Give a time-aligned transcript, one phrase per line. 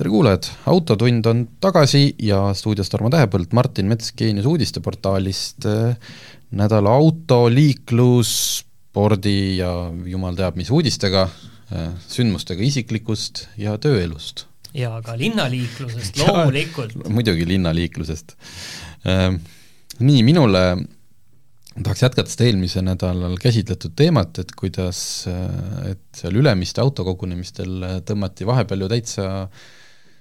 [0.00, 6.12] tere kuulajad, Autotund on tagasi ja stuudios Tarmo Tähepõld, Martin Mets Geenius uudisteportaalist äh,
[6.56, 8.30] nädala auto, liiklus,
[8.64, 9.68] spordi ja
[10.08, 11.26] jumal teab mis uudistega,
[11.68, 14.46] äh, sündmustega isiklikust ja tööelust.
[14.72, 16.94] ja ka linnaliiklusest loomulikult.
[17.12, 18.32] muidugi linnaliiklusest.
[19.04, 19.26] Äh,
[19.98, 20.62] nii, minule
[21.74, 25.02] tahaks jätkata seda eelmisel nädalal käsitletud teemat, et kuidas,
[25.90, 29.68] et seal Ülemiste autokogunemistel tõmmati vahepeal ju täitsa äh,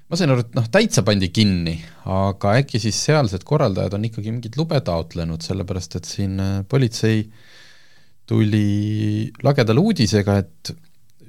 [0.09, 1.75] ma sain aru, et noh, täitsa pandi kinni,
[2.09, 7.23] aga äkki siis sealsed korraldajad on ikkagi mingit lube taotlenud, sellepärast et siin äh, politsei
[8.29, 10.75] tuli lagedale uudisega, et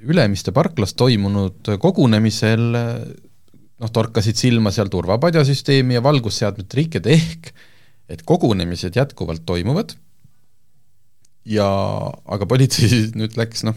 [0.00, 7.50] Ülemiste parklas toimunud kogunemisel noh, torkasid silma seal turvapadjasüsteemi ja valgusseadmete rikked, ehk
[8.10, 9.94] et kogunemised jätkuvalt toimuvad.
[11.48, 11.68] Ja
[12.24, 13.76] aga politsei nüüd läks noh,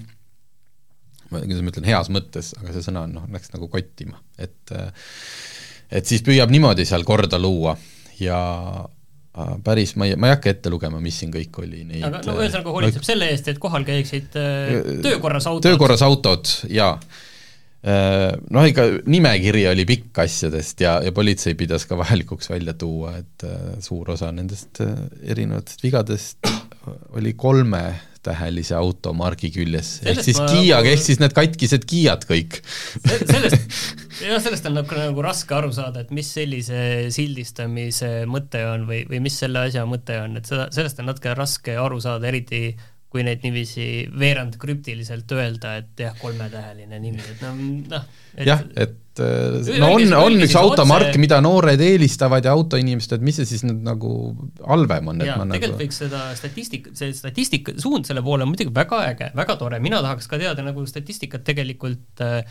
[1.42, 4.76] kuidas ma ütlen, heas mõttes, aga see sõna on noh, läks nagu kottima, et
[5.94, 7.76] et siis püüab niimoodi seal korda luua
[8.22, 8.38] ja
[9.66, 12.38] päris, ma ei, ma ei hakka ette lugema, mis siin kõik oli, neid aga no
[12.38, 14.74] ühesõnaga hoolitseb no, selle eest, et kohal käiksid äh,
[15.06, 15.66] töökorras autod.
[15.68, 16.98] töökorras autod, jaa.
[17.84, 23.44] Noh, ikka nimekiri oli pikk asjadest ja, ja politsei pidas ka vajalikuks välja tuua, et
[23.84, 26.48] suur osa nendest erinevatest vigadest
[27.18, 27.84] oli kolme
[28.24, 30.48] tähelise automargi küljes, ehk siis ma...
[30.52, 32.60] Kiiaga, ehk siis need katkised Kiiad kõik.
[33.04, 33.78] Sellest,
[34.24, 39.04] jah, sellest on nagu, nagu raske aru saada, et mis sellise sildistamise mõte on või,
[39.10, 42.66] või mis selle asja mõte on, et seda, sellest on natuke raske aru saada, eriti
[43.14, 43.88] kui neid niiviisi
[44.20, 47.60] veerand krüptiliselt öelda, et jah, kolmetäheline nimi, et noh,
[47.94, 53.14] noh jah, et äh, no on, on üks automark otse..., mida noored eelistavad ja autoinimesed,
[53.20, 54.16] et mis see siis nüüd nagu
[54.66, 58.48] halvem on, et ja, ma tegelikult nagu võiks seda statistika, see statistika suund selle poole
[58.48, 62.44] on muidugi väga äge, väga tore, mina tahaks ka teada nagu statistikat tegelikult Äh,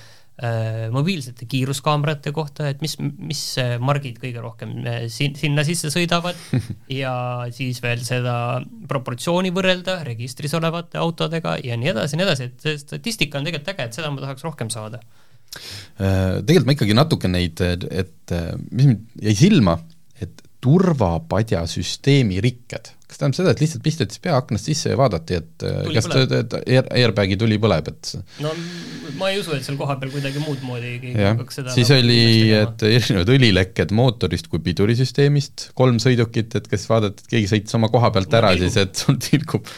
[0.92, 3.42] mobiilsete kiiruskaamerate kohta, et mis, mis
[3.84, 6.38] margid kõige rohkem äh, sin-, sinna sisse sõidavad
[7.02, 7.12] ja
[7.54, 8.34] siis veel seda
[8.88, 13.48] proportsiooni võrrelda registris olevate autodega ja nii edasi ja nii edasi, et see statistika on
[13.48, 15.02] tegelikult äge, et seda ma tahaks rohkem saada.
[16.00, 17.60] Äh, tegelikult ma ikkagi natuke neid,
[17.92, 18.36] et
[18.70, 19.76] mis mind jäi silma,
[20.62, 22.92] turvapadjasüsteemi rikked.
[23.10, 26.06] Kas tähendab seda, et lihtsalt pisteti pea aknast sisse ja vaadati, et tuli kas
[26.62, 28.52] air, airbag'i tuli põleb, et no
[29.18, 32.22] ma ei usu, et seal kohapeal kuidagi muud moodi keegi hakkaks seda siis nagu oli,
[32.56, 37.90] et erinevad õlilekked mootorist kui pidurisüsteemist, kolm sõidukit, et kas vaadati, et keegi sõitis oma
[37.92, 39.68] koha pealt ära no, siis, et sul tilgub.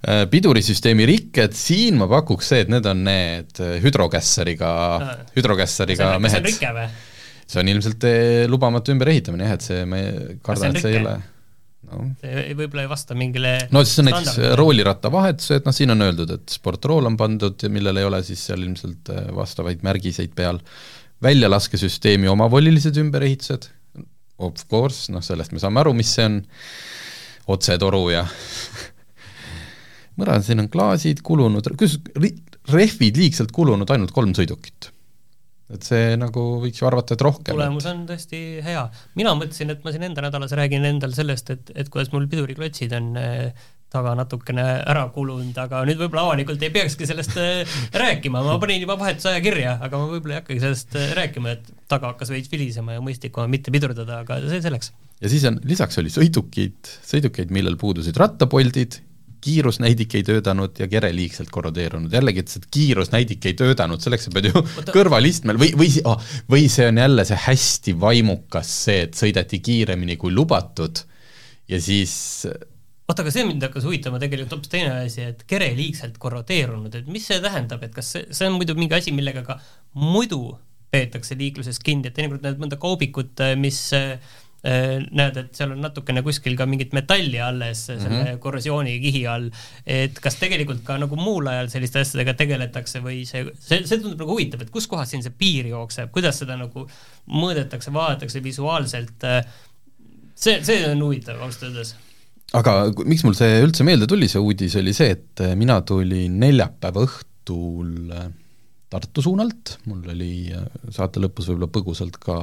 [0.00, 4.72] Äh, pidurisüsteemi rikked, siin ma pakuks see, et need on need hüdrokässariga,
[5.36, 6.40] hüdrokässariga mehed.
[6.40, 6.88] see on rike või?
[7.50, 10.00] See on ilmselt eh, lubamatu ümberehitamine jah, et see, ma
[10.46, 11.16] kardan, et see ei ole
[11.90, 12.04] no..
[12.20, 16.06] see võib-olla ei vasta mingile no siis on näiteks rooliratta vahetus, et noh, siin on
[16.06, 20.60] öeldud, et sportrool on pandud millel ei ole siis seal ilmselt äh, vastavaid märgiseid peal,
[21.24, 23.68] väljalaskesüsteemi omavolilised ümberehitused,
[24.40, 26.40] of course, noh sellest me saame aru, mis see on,
[27.50, 28.22] otsetoru ja
[30.16, 31.98] ma arvan, siin on klaasid kulunud, kus
[32.70, 34.92] rehvid liigselt kulunud ainult kolm sõidukit
[35.74, 37.54] et see nagu võiks ju arvata, et rohkem.
[37.54, 38.86] tulemus on tõesti hea.
[39.18, 42.94] mina mõtlesin, et ma siin enda nädalas räägin endal sellest, et, et kuidas mul piduriklotsid
[42.98, 48.42] on äh, taga natukene ära kulunud, aga nüüd võib-olla avalikult ei peakski sellest äh, rääkima,
[48.46, 52.12] ma panin juba vahetusaja kirja, aga ma võib-olla ei hakkagi sellest äh, rääkima, et taga
[52.12, 54.92] hakkas veits vilisema ja mõistlikum on mitte pidurdada, aga see selleks.
[55.20, 59.00] ja siis on, lisaks oli sõidukeid, sõidukeid, millel puudusid rattapoldid
[59.40, 64.34] kiirusnäidik ei töötanud ja kere liigselt korrodeerunud, jällegi, et see kiirusnäidik ei töötanud, selleks sa
[64.34, 64.94] pead ju Oota.
[64.94, 70.18] kõrvalistmel või, või oh,, või see on jälle see hästi vaimukas see, et sõideti kiiremini
[70.20, 71.02] kui lubatud
[71.70, 72.14] ja siis
[73.10, 77.08] oota, aga see mind hakkas huvitama tegelikult hoopis teine asi, et kere liigselt korrodeerunud, et
[77.10, 79.58] mis see tähendab, et kas see, see on muidu mingi asi, millega ka
[79.98, 80.44] muidu
[80.90, 84.16] peetakse liikluses kinni, et teinekord näed mõnda kaubikut, mis äh,
[84.62, 88.40] näed, et seal on natukene kuskil ka mingit metalli alles selle mm -hmm.
[88.44, 89.48] korrosioonikihi all,
[89.86, 94.20] et kas tegelikult ka nagu muul ajal selliste asjadega tegeletakse või see, see, see tundub
[94.20, 96.86] nagu huvitav, et kuskohast siin see piir jookseb, kuidas seda nagu
[97.26, 99.40] mõõdetakse, vaadatakse visuaalselt, äh,
[100.34, 101.94] see, see on huvitav ausalt öeldes.
[102.52, 107.06] Aga miks mul see üldse meelde tuli, see uudis, oli see, et mina tulin neljapäeva
[107.06, 108.10] õhtul
[108.90, 110.50] Tartu suunalt, mul oli
[110.90, 112.36] saate lõpus võib-olla põgusalt ka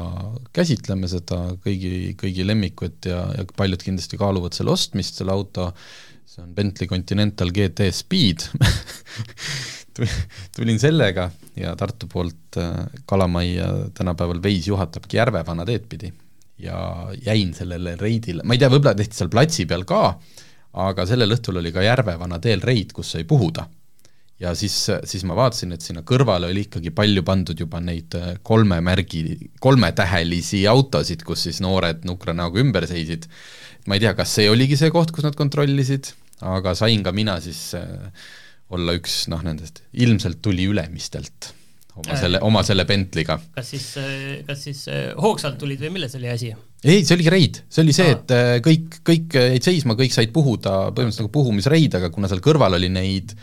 [0.56, 5.74] käsitleme seda kõigi, kõigi lemmikut ja, ja paljud kindlasti kaaluvad selle ostmist, selle auto,
[6.24, 8.48] see on Bentley Continental GT Speed.
[10.56, 11.28] Tulin sellega
[11.60, 13.68] ja Tartu poolt äh, Kalamajja
[13.98, 16.14] tänapäeval Veis juhatabki Järvevana teed pidi.
[16.64, 20.16] Ja jäin sellele reidile, ma ei tea, võib-olla tehti seal platsi peal ka,
[20.80, 23.68] aga sellel õhtul oli ka Järvevana teel reid, kus sai puhuda.
[24.42, 24.76] Ja siis,
[25.10, 29.24] siis ma vaatasin, et sinna kõrvale oli ikkagi palju pandud juba neid äh, kolme märgi,
[29.64, 33.28] kolmetähelisi autosid, kus siis noored nukra näoga ümber seisid.
[33.88, 36.12] ma ei tea, kas see oligi see koht, kus nad kontrollisid,
[36.46, 38.12] aga sain ka mina siis äh,
[38.74, 41.54] olla üks noh, nendest, ilmselt tuli Ülemistelt
[41.98, 43.38] oma äh, selle, oma selle Bentley'ga.
[43.56, 43.86] kas siis,
[44.48, 46.52] kas siis äh, hoogsalt tulid või milles oli asi?
[46.84, 50.34] ei, see oli reid, see oli see, et äh, kõik, kõik jäid seisma, kõik said
[50.36, 53.34] puhuda, põhimõtteliselt nagu puhumisreid, aga kuna seal kõrval oli neid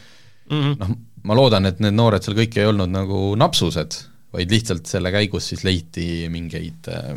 [0.50, 0.75] mm -hmm.
[0.81, 3.96] noh, ma loodan, et need noored seal kõik ei olnud nagu napsused,
[4.35, 7.14] vaid lihtsalt selle käigus siis leiti mingeid äh,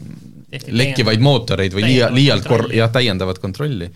[0.68, 3.92] lekkivaid mootoreid või liia, liialt kor-, jah, täiendavat kontrolli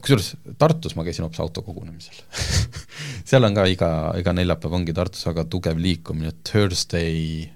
[0.00, 2.22] kusjuures Tartus ma käisin hoopis autokogunemisel
[3.28, 3.90] seal on ka iga,
[4.20, 7.48] iga neljapäev ongi Tartus väga tugev liikumine, Thursday,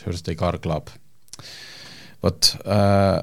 [0.00, 0.90] Thursday Car Club.
[2.22, 3.18] vot äh,,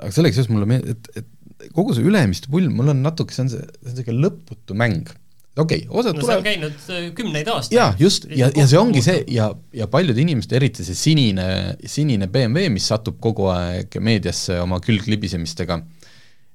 [0.00, 3.46] aga sellega seoses mulle meeldib, et, et kogu see Ülemiste pull, mul on natuke, see
[3.46, 5.10] on see, see on niisugune lõputu mäng
[5.58, 7.76] okei okay,, osad no, tulevad see on käinud äh, kümneid aastaid.
[7.76, 11.46] jaa, just, ja, ja see ongi see ja, ja paljude inimeste, eriti see sinine,
[11.90, 15.80] sinine BMW, mis satub kogu aeg meediasse oma külglibisemistega,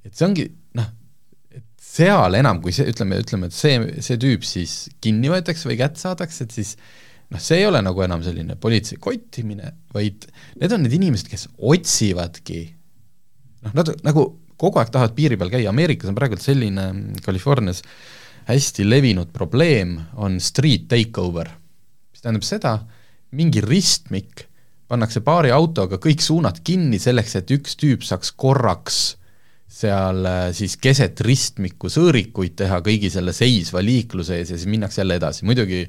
[0.05, 0.47] et see ongi
[0.79, 0.91] noh,
[1.95, 6.01] seal enam, kui see, ütleme, ütleme, et see, see tüüp siis kinni võetakse või kätte
[6.01, 6.75] saadakse, et siis
[7.31, 11.49] noh, see ei ole nagu enam selline politsei kottimine, vaid need on need inimesed, kes
[11.57, 12.63] otsivadki
[13.65, 16.87] noh, nad nagu kogu aeg tahavad piiri peal käia, Ameerikas on praegu selline,
[17.25, 17.81] Californias
[18.45, 21.49] hästi levinud probleem on street takeover,
[22.13, 22.75] mis tähendab seda,
[23.35, 24.45] mingi ristmik,
[24.87, 28.99] pannakse paari autoga kõik suunad kinni selleks, et üks tüüp saaks korraks
[29.75, 35.01] seal äh, siis keset ristmikku sõõrikuid teha kõigi selle seisva liikluse ees ja siis minnakse
[35.01, 35.81] jälle edasi, muidugi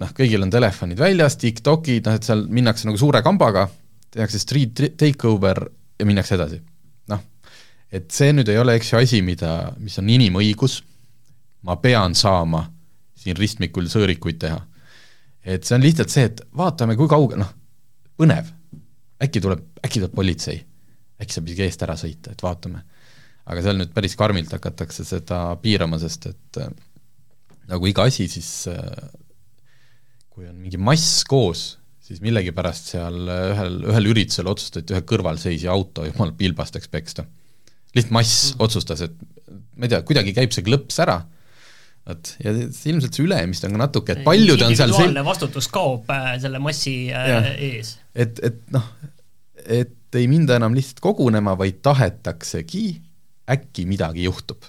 [0.00, 3.66] noh, kõigil on telefonid väljas, TikTokid, noh et seal minnakse nagu suure kambaga,
[4.12, 5.64] tehakse street takeover
[5.98, 6.60] ja minnakse edasi.
[7.10, 7.24] noh,
[7.90, 10.82] et see nüüd ei ole, eks ju, asi, mida, mis on inimõigus,
[11.62, 12.64] ma pean saama
[13.22, 14.60] siin ristmikul sõõrikuid teha.
[15.44, 17.52] et see on lihtsalt see, et vaatame, kui kaugel, noh,
[18.18, 18.50] põnev,
[19.22, 20.62] äkki tuleb, äkki tuleb politsei,
[21.22, 22.82] äkki saab isegi eest ära sõita, et vaatame
[23.50, 26.70] aga seal nüüd päris karmilt hakatakse seda piirama, sest et äh,
[27.70, 29.10] nagu iga asi, siis äh,
[30.32, 31.64] kui on mingi mass koos,
[32.02, 37.26] siis millegipärast seal äh, ühel, ühel üritusel otsustati ühe kõrvalseisja auto jumala pilbasteks peksta.
[37.96, 38.64] lihtsalt mass mm.
[38.68, 39.18] otsustas, et
[39.76, 41.22] ma ei tea, kuidagi käib see klõps ära,
[42.08, 45.18] vot, ja ilmselt see ülemist on ka natuke, et paljud on seal sel-...
[45.26, 47.96] vastutus kaob äh, selle massi äh, ees.
[48.14, 48.86] et, et noh,
[49.62, 52.86] et ei minda enam lihtsalt kogunema, vaid tahetaksegi
[53.52, 54.66] äkki midagi juhtub.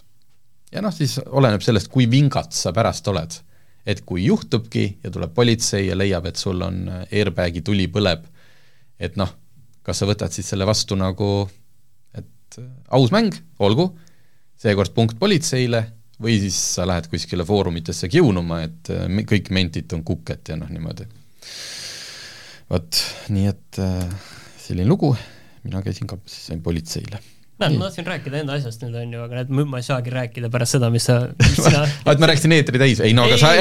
[0.74, 3.40] ja noh, siis oleneb sellest, kui vingats sa pärast oled.
[3.86, 8.24] et kui juhtubki ja tuleb politsei ja leiab, et sul on airbag'i tuli põleb,
[9.00, 9.34] et noh,
[9.84, 11.50] kas sa võtad siis selle vastu nagu,
[12.16, 12.62] et
[12.96, 13.90] aus mäng, olgu,
[14.56, 15.84] seekord punkt politseile,
[16.22, 18.92] või siis sa lähed kuskile foorumitesse kiunuma, et
[19.30, 21.08] kõik mentid on kukket ja noh, niimoodi.
[22.70, 23.04] vot,
[23.34, 25.14] nii et äh, selline lugu,
[25.66, 27.20] mina käisin ka, siis sain politseile.
[27.62, 30.50] Näed, ma tahtsin rääkida enda asjast nüüd, on ju, aga näed, ma ei saagi rääkida
[30.52, 31.20] pärast seda, mis sa,
[31.54, 33.52] sina et ma rääkisin eetri täis, ei no aga ei, sa,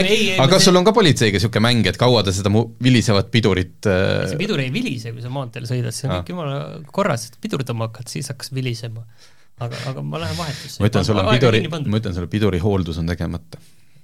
[0.41, 3.91] aga kas sul on ka politseiga niisugune mäng, et kaua ta seda mu vilisevat pidurit
[3.91, 4.25] äh...
[4.31, 6.57] see pidur ei vilise, kui sa maanteel sõidad, see on kõik jumala
[6.89, 9.05] korras, pidurdama hakkad, siis hakkas vilisema.
[9.61, 10.81] Aga, aga ma lähen vahetusse.
[10.83, 13.61] ma ütlen sulle, piduri, ma ütlen sulle, piduri hooldus on tegemata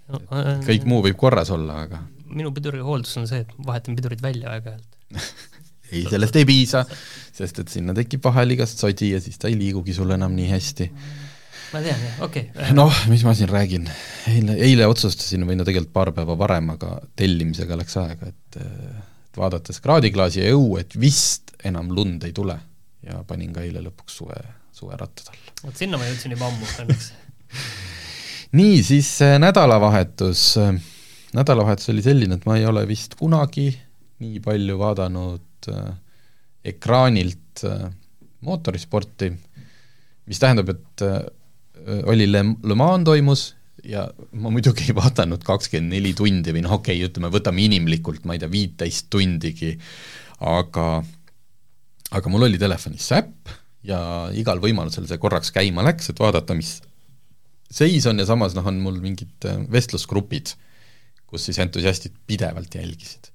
[0.09, 0.23] no,.
[0.33, 4.23] Äh, kõik muu võib korras olla, aga minu piduri hooldus on see, et vahetan pidurid
[4.25, 4.99] välja aeg-ajalt
[5.93, 6.85] ei, sellest ei piisa,
[7.35, 10.51] sest et sinna tekib vahel igast sodi ja siis ta ei liigugi sul enam nii
[10.51, 10.89] hästi.
[11.73, 12.77] ma tean, jah, okei okay..
[12.77, 13.89] noh, mis ma siin räägin,
[14.33, 18.61] eile, eile otsustasin, või no tegelikult paar päeva varem, aga tellimisega läks aega, et
[19.29, 22.57] et vaadates kraadiklaasi ja õue, et vist enam lund ei tule
[23.05, 24.39] ja panin ka eile lõpuks suve,
[24.79, 25.57] suverattad alla.
[25.67, 27.11] vot sinna ma jõudsin juba ammu õnneks
[28.59, 30.47] nii, siis äh, nädalavahetus,
[31.37, 33.71] nädalavahetus oli selline, et ma ei ole vist kunagi
[34.23, 35.93] nii palju vaadanud äh,
[36.73, 37.87] ekraanilt äh,
[38.47, 39.31] mootorisporti,
[40.29, 41.21] mis tähendab, et äh,
[42.11, 43.45] oli Le, Le Mans toimus
[43.87, 48.27] ja ma muidugi ei vaadanud kakskümmend neli tundi või noh, okei okay,, ütleme, võtame inimlikult,
[48.27, 49.77] ma ei tea, viiteist tundigi,
[50.45, 50.89] aga
[52.19, 53.55] aga mul oli telefonis see äpp
[53.87, 54.01] ja
[54.35, 56.79] igal võimalusel see korraks käima läks, et vaadata, mis
[57.71, 60.55] seis on ja samas noh, on mul mingid vestlusgrupid,
[61.29, 63.31] kus siis entusiastid pidevalt jälgisid.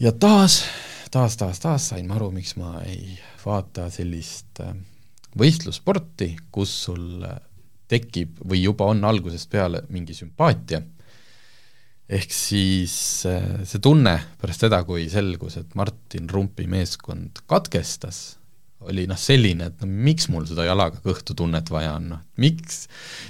[0.00, 0.62] ja taas,
[1.10, 4.74] taas, taas, taas sain ma aru, miks ma ei vaata sellist äh,
[5.38, 7.24] võistlussporti, kus sul
[7.88, 10.80] tekib või juba on algusest peale mingi sümpaatia,
[12.08, 18.37] ehk siis äh, see tunne pärast seda, kui selgus, et Martin Rumpi meeskond katkestas,
[18.88, 22.80] oli noh, selline, et no miks mul seda jalaga kõhtu tunnet vaja on, noh, miks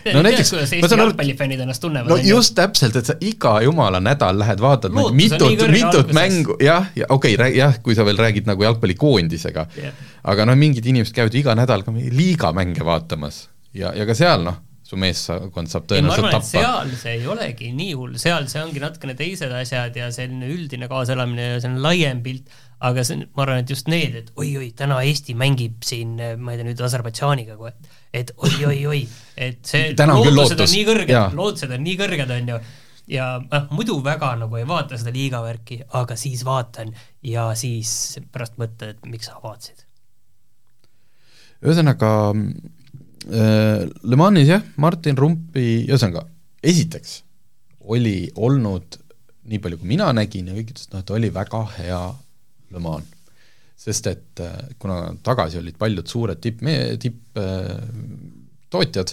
[0.06, 2.12] no näiteks kuidas Eesti jalgpallifännid ennast tunnevad.
[2.12, 6.88] no just täpselt, et sa iga jumala nädal lähed vaatad Lootus mitut, mitut mängu, jah,
[6.98, 11.16] ja okei okay,, jah, kui sa veel räägid nagu jalgpallikoondisega yeah., aga noh, mingid inimesed
[11.16, 13.46] käivad iga nädal ka liiga mänge vaatamas
[13.76, 16.48] ja, ja ka seal noh, su meeskond saab tõenäoliselt tappa.
[16.48, 20.88] seal see ei olegi nii hull, seal see ongi natukene teised asjad ja selline üldine
[20.88, 22.48] kaasaelamine ja selline laiem pilt,
[22.80, 26.54] aga see on, ma arvan, et just need, et oi-oi, täna Eesti mängib siin, ma
[26.54, 27.72] ei tea, nüüd Aserbaidžaaniga kohe,
[28.14, 29.02] et oi-oi-oi,
[29.48, 32.60] et see lootused on nii kõrged, lootused on nii kõrged, on ju,
[33.18, 36.94] ja noh, muidu väga nagu ei vaata seda liiga värki, aga siis vaatan
[37.26, 37.92] ja siis
[38.32, 39.86] pärast mõtled, et miks sa vaatasid.
[41.66, 42.10] ühesõnaga
[43.28, 46.24] Äh, Le Manis jah, Martin Rumpi, ühesõnaga,
[46.64, 47.18] esiteks
[47.92, 48.96] oli olnud,
[49.48, 52.00] nii palju kui mina nägin ja kõik ütlesid, noh, et oli väga hea
[52.74, 53.14] Le Mans.
[53.78, 56.64] sest et äh, kuna tagasi olid paljud suured tipp,
[57.04, 59.12] tipptootjad,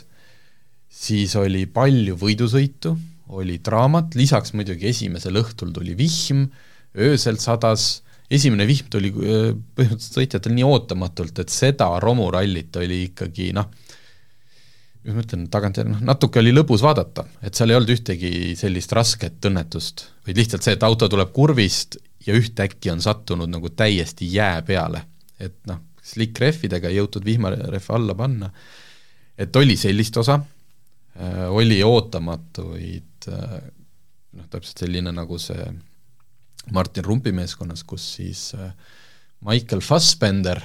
[0.89, 2.95] siis oli palju võidusõitu,
[3.37, 6.47] oli draamat, lisaks muidugi esimesel õhtul tuli vihm,
[6.97, 13.51] öösel sadas, esimene vihm tuli äh, põhimõtteliselt sõitjatel nii ootamatult, et seda romurallit oli ikkagi
[13.53, 13.69] noh,
[15.05, 18.93] kuidas ma ütlen, tagantjärele noh, natuke oli lõbus vaadata, et seal ei olnud ühtegi sellist
[18.97, 24.27] rasket õnnetust, vaid lihtsalt see, et auto tuleb kurvist ja ühtäkki on sattunud nagu täiesti
[24.33, 25.05] jää peale.
[25.39, 28.49] et noh, slick rehvidega ei jõutud vihmarehve alla panna,
[29.37, 33.57] et oli sellist osa äh,, oli ootamatuid äh,
[34.33, 35.67] noh, täpselt selline nagu see
[36.73, 38.71] Martin Rumpi meeskonnas, kus siis äh,
[39.45, 40.63] Michael Fassbender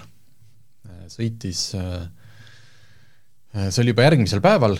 [1.10, 2.08] sõitis Äh,
[3.50, 4.76] see oli juba järgmisel päeval,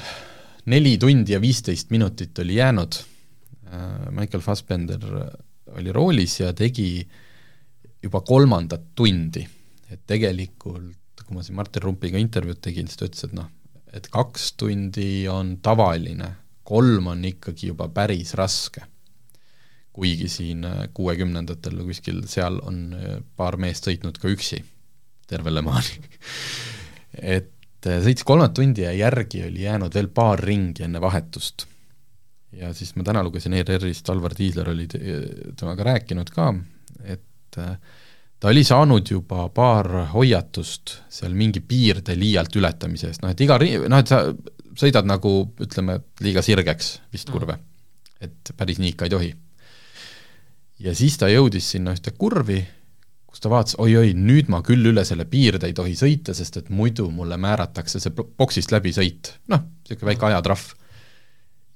[0.70, 3.00] neli tundi ja viisteist minutit oli jäänud,
[3.66, 5.06] äh, Michael Fassbender
[5.76, 7.06] oli roolis ja tegi
[8.02, 9.42] juba kolmandat tundi,
[9.90, 10.96] et tegelikult
[11.26, 13.50] kui ma siin Martin Rumpiga intervjuud tegin, siis ta ütles, et noh,
[13.94, 16.30] et kaks tundi on tavaline,
[16.66, 18.86] kolm on ikkagi juba päris raske.
[19.92, 22.94] kuigi siin äh, kuuekümnendatel kuskil seal on
[23.36, 24.60] paar meest sõitnud ka üksi
[25.26, 25.98] terve Le Mani
[27.36, 27.50] et
[27.80, 31.66] et äh, sõitis kolmandat tundi ja järgi oli jäänud veel paar ringi enne vahetust.
[32.52, 36.52] ja siis ma täna lugesin ERR-ist, Alvar Tiisler oli temaga rääkinud ka,
[37.04, 37.76] et äh,
[38.40, 43.58] ta oli saanud juba paar hoiatust seal mingi piirde liialt ületamise eest, noh et iga
[43.60, 44.24] ri-, noh et sa
[44.76, 47.58] sõidad nagu ütleme, liiga sirgeks vist kurve.
[48.20, 49.30] et päris nii ikka ei tohi.
[50.84, 52.60] ja siis ta jõudis sinna ühte kurvi
[53.30, 56.70] kus ta vaatas, oi-oi, nüüd ma küll üle selle piirde ei tohi sõita, sest et
[56.74, 60.72] muidu mulle määratakse see boksist läbi sõit, noh, niisugune väike ajatrahv.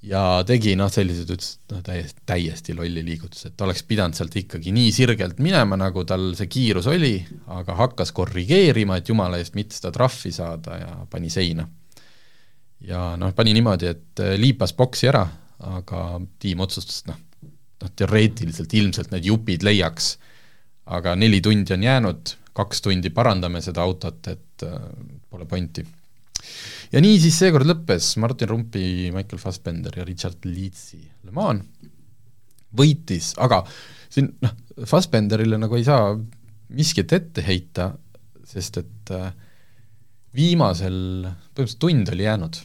[0.05, 4.35] ja tegi noh, sellised, ütles, et noh, täiesti, täiesti lolli liigutus, et oleks pidanud sealt
[4.35, 7.15] ikkagi nii sirgelt minema, nagu tal see kiirus oli,
[7.55, 11.67] aga hakkas korrigeerima, et jumala eest mitte seda trahvi saada ja pani seina.
[12.83, 15.23] ja noh, pani niimoodi, et äh, liipas boksi ära,
[15.71, 16.05] aga
[16.39, 17.17] tiim otsustas, noh,
[17.81, 20.17] noh teoreetiliselt ilmselt need jupid leiaks
[20.85, 24.81] aga neli tundi on jäänud, kaks tundi parandame seda autot, et äh,
[25.29, 25.85] pole pointi.
[26.91, 31.65] ja nii siis seekord lõppes Martin Rumpi, Michael Fassbender ja Richard Leedsi Le Mans,
[32.75, 33.63] võitis, aga
[34.11, 34.53] siin noh,
[34.85, 36.13] Fassbenderile nagu ei saa
[36.75, 37.93] miskit ette heita,
[38.45, 39.31] sest et äh,
[40.35, 40.97] viimasel,
[41.55, 42.61] põhimõtteliselt tund oli jäänud.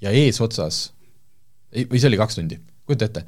[0.00, 0.78] Ja eesotsas,
[1.76, 2.56] või see oli kaks tundi,
[2.88, 3.24] kujuta ette,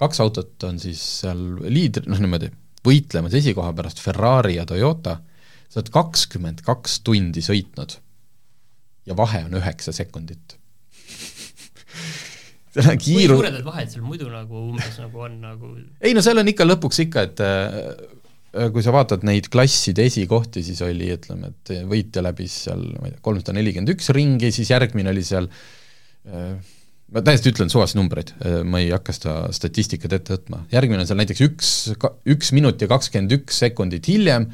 [0.00, 2.48] kaks autot on siis seal liidri, noh niimoodi,
[2.84, 5.18] võitlemas esikoha pärast Ferrari ja Toyota,
[5.68, 7.98] sa oled kakskümmend kaks tundi sõitnud
[9.08, 10.56] ja vahe on üheksa sekundit
[12.74, 13.36] selle kiiru-.
[13.36, 16.52] kui suured need vahed seal muidu nagu umbes nagu on nagu ei no seal on
[16.52, 21.74] ikka lõpuks ikka, et äh, kui sa vaatad neid klasside esikohti, siis oli, ütleme, et
[21.90, 26.54] võitja läbis seal, ma ei tea, kolmsada nelikümmend üks ringi, siis järgmine oli seal äh,
[27.14, 28.32] ma täiesti ütlen suvaliselt numbreid,
[28.66, 31.72] ma ei hakka seda statistikat ette võtma, järgmine on seal näiteks üks,
[32.34, 34.48] üks minut ja kakskümmend üks sekundit hiljem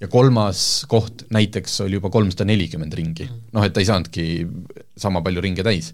[0.00, 3.50] ja kolmas koht näiteks oli juba kolmsada nelikümmend ringi, mm.
[3.56, 4.26] noh et ta ei saanudki
[5.00, 5.92] sama palju ringe täis.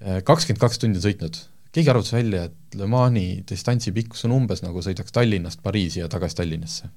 [0.00, 1.40] kakskümmend kaks tundi on sõitnud,
[1.72, 6.10] keegi arvutas välja, et Le Mani distantsi pikkus on umbes nagu sõidaks Tallinnast Pariisi ja
[6.12, 6.92] tagasi Tallinnasse.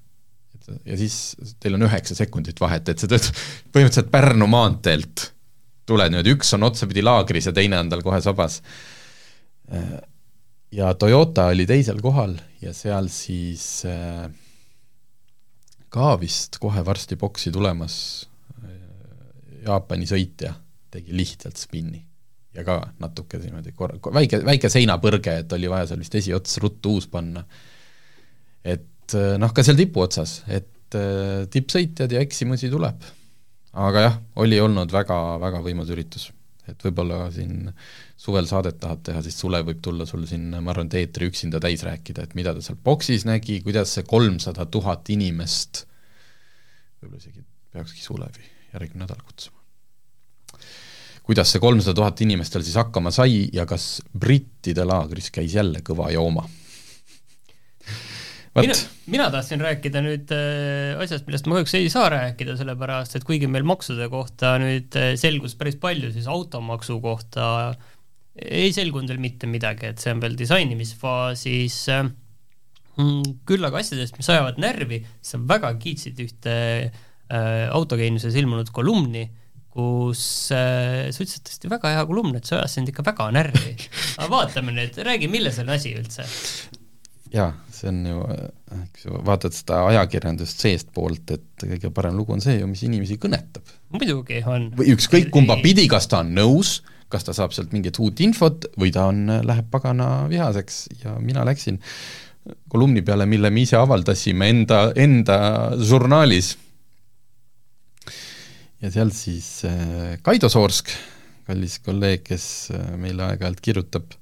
[0.84, 3.42] ja siis teil on üheksa sekundit vahet, et see töötab
[3.72, 5.30] põhimõtteliselt Pärnu maanteelt
[5.88, 8.62] tuled niimoodi, üks on otsapidi laagris ja teine on tal kohe sabas.
[10.72, 14.28] ja Toyota oli teisel kohal ja seal siis äh,
[15.90, 17.98] ka vist kohe varsti boksi tulemas
[18.64, 18.78] äh,
[19.66, 20.54] Jaapani sõitja
[20.92, 22.02] tegi lihtsalt spinni
[22.56, 26.98] ja ka natuke niimoodi kor-, väike, väike seinapõrge, et oli vaja seal vist esiots ruttu
[26.98, 27.44] uus panna.
[28.64, 30.74] et äh, noh, ka seal tipu otsas, et
[31.52, 33.02] tippsõitjad ja eksimusi tuleb.
[33.78, 36.32] Aga jah, oli olnud väga, väga võimas üritus.
[36.68, 37.70] et võib-olla siin
[38.20, 41.62] suvel saadet tahad teha, siis Sulev võib tulla sul siin, ma arvan, et eetri üksinda
[41.64, 45.86] täis rääkida, et mida ta seal boksis nägi, kuidas see kolmsada tuhat inimest,
[47.00, 49.56] võib-olla isegi peakski Sulevi järgmine nädal kutsuma
[51.28, 55.84] kuidas see kolmsada tuhat inimest seal siis hakkama sai ja kas brittide laagris käis jälle
[55.86, 56.46] kõva jooma?
[58.62, 58.76] Mina,
[59.12, 63.50] mina tahtsin rääkida nüüd äh, asjast, millest ma kahjuks ei saa rääkida, sellepärast et kuigi
[63.52, 67.48] meil maksude kohta nüüd äh, selgus päris palju, siis automaksu kohta
[68.38, 72.08] ei selgunud veel mitte midagi, et see on veel disainimisfaasis äh,.
[73.48, 76.56] küll aga asjadest, mis ajavad närvi, sa väga kiitsid ühte
[76.88, 79.28] äh, autogeeniuses ilmunud kolumni
[79.78, 80.22] kus
[80.56, 83.76] äh, sa ütlesid tõesti väga hea kolumn, et see ajas sind ikka väga närvi.
[84.18, 86.26] aga vaatame nüüd, räägi, milles on asi üldse?
[87.34, 88.26] Jaa, see on ju,
[88.82, 93.20] eks ju, vaatad seda ajakirjandust seestpoolt, et kõige parem lugu on see ju, mis inimesi
[93.22, 93.66] kõnetab.
[93.96, 94.70] muidugi on.
[94.78, 96.82] või ükskõik kumba pidi, kas ta on nõus,
[97.12, 101.46] kas ta saab sealt mingit uut infot või ta on, läheb pagana vihaseks ja mina
[101.48, 101.82] läksin
[102.72, 105.38] kolumni peale, mille me ise avaldasime enda, enda
[105.84, 106.56] žurnaalis
[108.84, 110.92] ja seal siis äh, Kaido Soorsk,
[111.48, 114.18] kallis kolleeg, kes äh, meile aeg-ajalt kirjutab,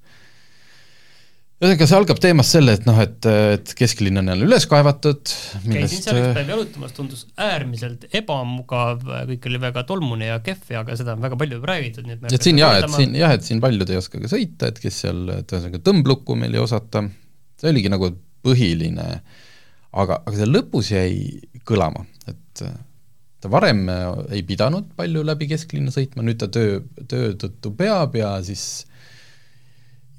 [1.56, 5.22] ühesõnaga, see algab teemast selle, et noh, et, et kesklinn on jälle üles kaevatud
[5.64, 5.78] millest...
[5.78, 10.66] käisin seal üks äh, päev jalutamas, tundus äärmiselt ebamugav, kõik oli väga tolmune ja kehv,
[10.82, 13.48] aga seda on väga palju räägitud, nii et et siin jah, et siin jah, et
[13.48, 17.06] siin paljud ei oska ka sõita, et kes seal, et ühesõnaga tõmblukku meil ei osata,
[17.62, 18.12] see oligi nagu
[18.46, 19.08] põhiline,
[19.96, 21.16] aga, aga seal lõpus jäi
[21.66, 22.66] kõlama, et
[23.46, 28.18] ta varem äh, ei pidanud palju läbi kesklinna sõitma, nüüd ta töö, töö tõttu peab
[28.18, 28.86] ja siis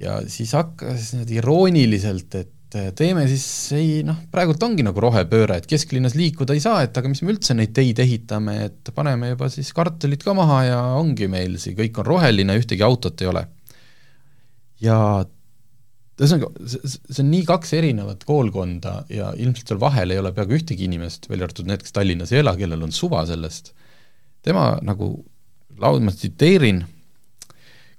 [0.02, 5.60] ja siis hakkas niimoodi irooniliselt, et äh, teeme siis ei noh, praegult ongi nagu rohepööre,
[5.60, 9.32] et kesklinnas liikuda ei saa, et aga mis me üldse neid teid ehitame, et paneme
[9.32, 13.32] juba siis kartulid ka maha ja ongi meil siin, kõik on roheline, ühtegi autot ei
[13.32, 13.46] ole.
[14.84, 14.98] ja
[16.16, 20.86] ühesõnaga, see on nii kaks erinevat koolkonda ja ilmselt seal vahel ei ole peaaegu ühtegi
[20.88, 23.74] inimest, välja arvatud need, kes Tallinnas ei ela, kellel on suva sellest,
[24.44, 25.10] tema nagu,
[25.80, 26.80] laul, ma tsiteerin,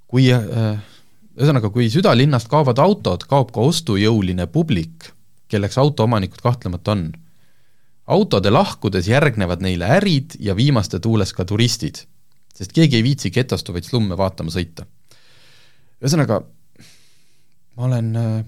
[0.10, 0.80] kui äh,
[1.38, 5.12] ühesõnaga, kui südalinnast kaovad autod, kaob ka ostujõuline publik,
[5.52, 7.08] kelleks autoomanikud kahtlemata on.
[8.08, 12.06] autode lahkudes järgnevad neile ärid ja viimaste tuules ka turistid,
[12.56, 14.86] sest keegi ei viitsi getostuvaid slumme vaatama sõita.
[16.02, 16.42] ühesõnaga,
[17.76, 18.46] ma olen äh,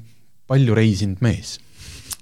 [0.48, 1.60] palju reisinud mees.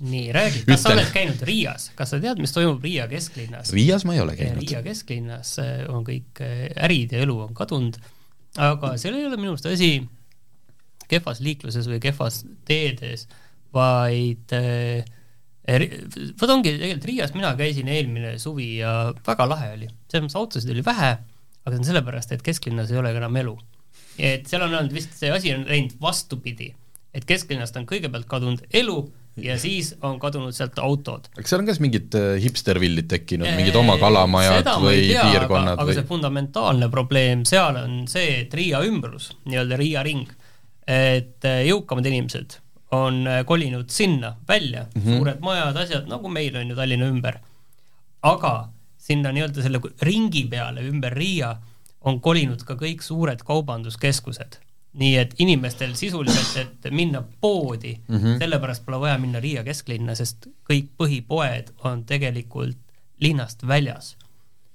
[0.01, 0.83] nii, räägi, kas Ütlen.
[0.83, 3.71] sa oled käinud Riias, kas sa tead, mis toimub Riia kesklinnas?
[3.73, 4.61] Riias ma ei ole käinud.
[4.61, 7.97] Riia kesklinnas äh, on kõik äh, ärid ja elu on kadunud,
[8.57, 10.01] aga seal ei ole minu arust asi
[11.11, 13.27] kehvas liikluses või kehvas teedes,
[13.75, 14.53] vaid
[16.39, 20.71] vot ongi tegelikult Riias mina käisin eelmine suvi ja väga lahe oli, selles mõttes autosid
[20.71, 21.13] oli vähe,
[21.65, 23.57] aga see on sellepärast, et kesklinnas ei ole enam elu.
[24.17, 26.71] et seal on olnud vist see asi on läinud vastupidi
[27.17, 28.97] et kesklinnast on kõigepealt kadunud elu
[29.41, 31.29] ja siis on kadunud sealt autod.
[31.35, 35.75] kas seal on ka siis mingid äh, hipstervillid tekkinud, mingid oma kalamajad või tea, piirkonnad
[35.75, 35.93] aga, või?
[35.93, 40.29] aga see fundamentaalne probleem seal on see, et Riia ümbrus, nii-öelda Riia ring,
[40.87, 42.59] et äh, jõukamad inimesed
[42.95, 45.17] on äh, kolinud sinna välja mm, -hmm.
[45.17, 47.39] suured majad, asjad, nagu meil on ju Tallinna ümber.
[48.21, 51.57] aga sinna nii-öelda selle ringi peale ümber Riia
[52.01, 54.57] on kolinud ka kõik suured kaubanduskeskused
[54.97, 58.37] nii et inimestel sisuliselt, et minna poodi mm, -hmm.
[58.39, 62.77] sellepärast pole vaja minna Riia kesklinna, sest kõik põhipoed on tegelikult
[63.19, 64.15] linnast väljas.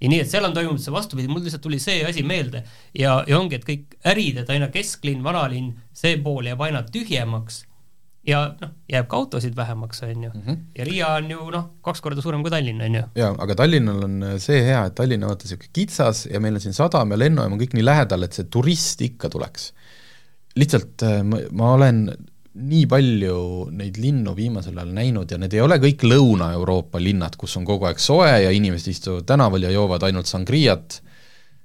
[0.02, 2.64] Ja nii, et seal on toimunud see vastupidi, mul lihtsalt tuli see asi meelde
[2.98, 7.62] ja, ja ongi, et kõik ärid, et aina kesklinn, vanalinn, see pool jääb aina tühjemaks
[8.26, 10.42] ja noh, jääb ka autosid vähemaks, on ju mm.
[10.46, 10.58] -hmm.
[10.78, 13.02] ja Riia on ju noh, kaks korda suurem kui Tallinn, on ju.
[13.14, 16.60] jaa, aga Tallinnal on see hea, et Tallinn on vaata niisugune kitsas ja meil on
[16.60, 19.72] siin sadam ja lennujaam on kõik nii lähedal, et see turist ikka tuleks
[20.58, 22.04] lihtsalt äh, ma, ma olen
[22.52, 23.36] nii palju
[23.72, 27.88] neid linnu viimasel ajal näinud ja need ei ole kõik Lõuna-Euroopa linnad, kus on kogu
[27.88, 30.98] aeg soe ja inimesed istuvad tänaval ja joovad ainult sangriat,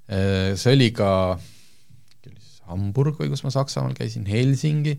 [0.08, 1.10] äh, see oli ka
[2.68, 4.96] Hamburg või kus ma Saksamaal käisin, Helsingi,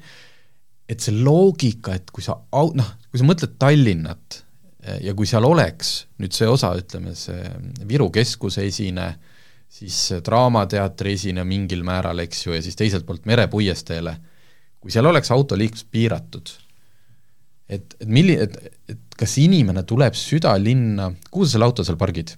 [0.89, 4.43] et see loogika, et kui sa au-, noh, kui sa mõtled Tallinnat
[4.85, 7.41] äh, ja kui seal oleks nüüd see osa, ütleme see
[7.89, 9.15] Viru keskuse esine
[9.69, 14.15] siis Draamateatri esine mingil määral, eks ju, ja siis teiselt poolt Merepuiesteele,
[14.79, 16.51] kui seal oleks autoliiklus piiratud,
[17.69, 22.37] et, et milli-, et, et kas inimene tuleb südalinna, kuhu sa selle auto seal pargid?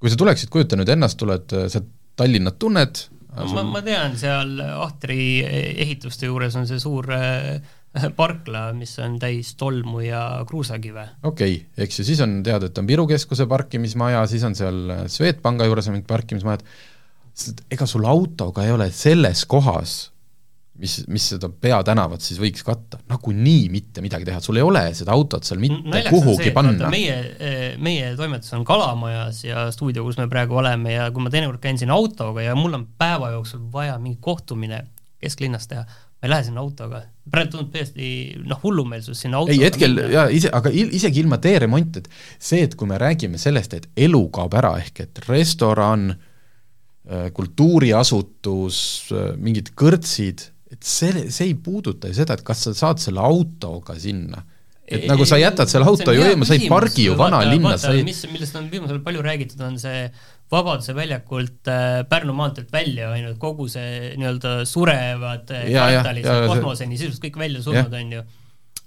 [0.00, 1.82] kui sa tuleksid, kujuta nüüd ennast, tuled, sa
[2.16, 3.02] Tallinnat tunned,
[3.36, 7.60] ma, ma tean, seal Ahtri ehituste juures on see suur äh,
[8.20, 11.06] parkla, mis on täis tolmu ja kruusakive.
[11.22, 14.80] okei okay,, eks ju, siis on teada, et on Viru keskuse parkimismaja, siis on seal
[15.10, 16.64] Swedbanka juures on mingid parkimismajad,
[17.72, 19.98] ega sul autoga ei ole selles kohas,
[20.80, 25.14] mis, mis seda peatänavat siis võiks katta, nagunii mitte midagi teha, sul ei ole seda
[25.16, 26.90] autot seal mitte Naljakas kuhugi see, panna.
[26.92, 27.16] meie,
[27.82, 31.80] meie toimetus on Kalamajas ja stuudio, kus me praegu oleme ja kui ma teinekord käin
[31.80, 34.84] siin autoga ja mul on päeva jooksul vaja mingi kohtumine
[35.20, 38.08] kesklinnas teha, ma ei lähe sinna autoga, praegu tundub täiesti
[38.48, 42.64] noh, hullumeelsus sinna autoga ei, hetkel jaa, ise, aga il, isegi ilma teeremont, et see,
[42.64, 48.80] et kui me räägime sellest, et elu kaob ära, ehk et restoran, äh, kultuuriasutus,
[49.12, 53.22] äh, mingid kõrtsid, et see, see ei puuduta ju seda, et kas sa saad selle
[53.26, 54.42] autoga sinna.
[54.90, 58.02] Et nagu sa jätad selle auto ju eemal, sa ei pargi ju vanalinnas, sa ei
[58.06, 60.08] mis, millest on viimasel ajal palju räägitud, on see
[60.50, 67.22] Vabaduse väljakult äh, Pärnu maanteelt välja ainult kogu see nii-öelda surevad äh, kvartalid kosmoseni sisuliselt
[67.28, 68.24] kõik välja surnud, on ju.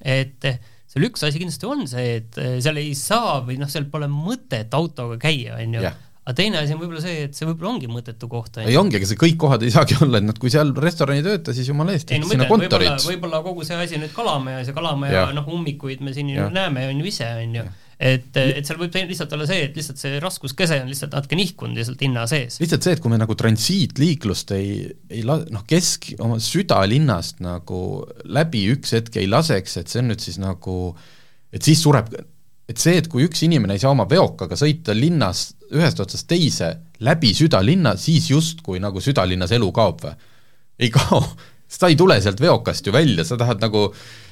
[0.04, 0.60] et äh,
[0.92, 4.12] seal üks asi kindlasti on see, et äh, seal ei saa või noh, seal pole
[4.12, 5.94] mõtet autoga käia, on ju
[6.24, 8.62] aga teine asi on võib-olla see, et see võib-olla ongi mõttetu koht.
[8.64, 11.28] ei ongi, ega see kõik kohad ei saagi olla, et noh, kui seal restorani ei
[11.28, 13.08] tööta, siis jumala eest, no, sinna kontorit.
[13.10, 17.04] võib-olla kogu see asi nüüd Kalamajas ja Kalamaja noh, ummikuid me siin ju näeme, on
[17.04, 17.70] ju ise, on ju
[18.04, 21.78] et, et seal võib lihtsalt olla see, et lihtsalt see raskuskese on lihtsalt natuke nihkunud
[21.78, 22.60] lihtsalt linna sees.
[22.64, 24.76] lihtsalt see, et kui me nagu transiitliiklust ei,
[25.12, 27.80] ei la-, noh, kesk, oma südalinnast nagu
[28.24, 30.78] läbi üks hetk ei laseks, et see on nüüd siis nagu,
[31.54, 32.12] et siis sureb
[32.70, 36.70] et see, et kui üks inimene ei saa oma veokaga sõita linnas ühest otsast teise
[37.04, 40.14] läbi südalinna, siis justkui nagu südalinnas elu kaob või?
[40.84, 41.20] ei kao,
[41.70, 43.84] sa ei tule sealt veokast ju välja, sa tahad nagu,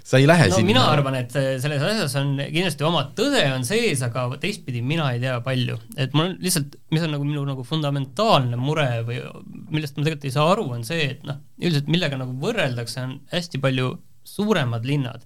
[0.05, 3.65] sa ei lähe no, sinna mina arvan, et selles asjas on kindlasti oma tõde on
[3.67, 5.77] sees, aga teistpidi mina ei tea palju.
[6.01, 9.19] et mul lihtsalt, mis on nagu minu nagu fundamentaalne mure või
[9.73, 13.19] millest ma tegelikult ei saa aru, on see, et noh, üldiselt millega nagu võrreldakse, on
[13.33, 13.93] hästi palju
[14.31, 15.25] suuremad linnad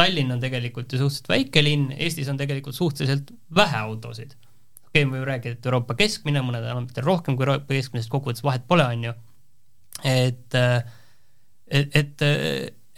[0.00, 4.34] Tallinn on tegelikult ju suhteliselt väike linn, Eestis on tegelikult suhteliselt vähe autosid.
[4.88, 8.12] okei okay,, me võime rääkida, et Euroopa keskmine, mõned enamikel rohkem kui Euroopa keskmine, sest
[8.12, 9.14] kokkuvõttes vahet pole, on ju.
[10.08, 10.58] et,
[11.70, 12.24] et, et,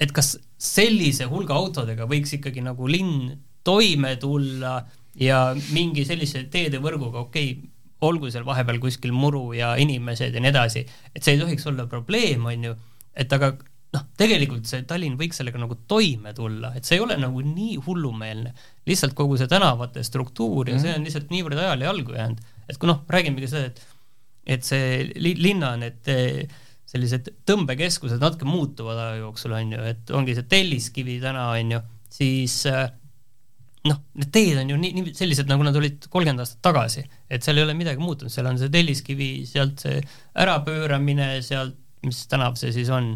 [0.06, 3.32] et kas sellise hulga autodega võiks ikkagi nagu linn
[3.66, 4.78] toime tulla
[5.18, 7.70] ja mingi sellise teedevõrguga, okei okay,,
[8.02, 10.82] olgu seal vahepeal kuskil muru ja inimesed ja nii edasi,
[11.14, 12.72] et see ei tohiks olla probleem, on ju,
[13.14, 13.52] et aga
[13.92, 17.76] noh, tegelikult see Tallinn võiks sellega nagu toime tulla, et see ei ole nagu nii
[17.84, 18.54] hullumeelne,
[18.88, 20.86] lihtsalt kogu see tänavate struktuur ja mm -hmm.
[20.86, 23.82] see on lihtsalt niivõrd ajale jalgu jäänud, et kui noh, räägimegi seda, et
[24.46, 26.48] et see li-, linna need eh,
[26.88, 31.80] sellised tõmbekeskused natuke muutuvad aja jooksul, on ju, et ongi see Telliskivi täna, on ju,
[32.10, 32.88] siis eh,
[33.88, 37.44] noh, need teed on ju nii, nii sellised, nagu nad olid kolmkümmend aastat tagasi, et
[37.44, 40.02] seal ei ole midagi muutunud, seal on see Telliskivi, sealt see
[40.42, 43.14] ärapööramine, sealt, mis tänav see siis on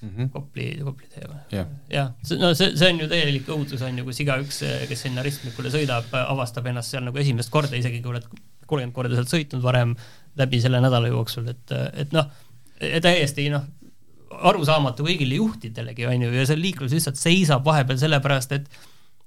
[0.00, 0.30] mm -hmm.
[0.34, 1.40] Kopli, Kopli tee või?
[1.54, 2.06] jah ja,,
[2.40, 6.08] no see, see on ju täielik õudus, on ju, kus igaüks, kes sinna ristmikule sõidab,
[6.26, 8.26] avastab ennast seal nagu esimest korda, isegi kui oled
[8.66, 9.96] kolmkümmend korda sealt sõitnud varem
[10.38, 12.30] läbi selle nädala jooksul, et, et noh,
[12.78, 13.66] täiesti noh,
[14.30, 18.68] arusaamatu kõigile juhtidele,gi on ju, ja see liiklus lihtsalt seisab vahepeal sellepärast, et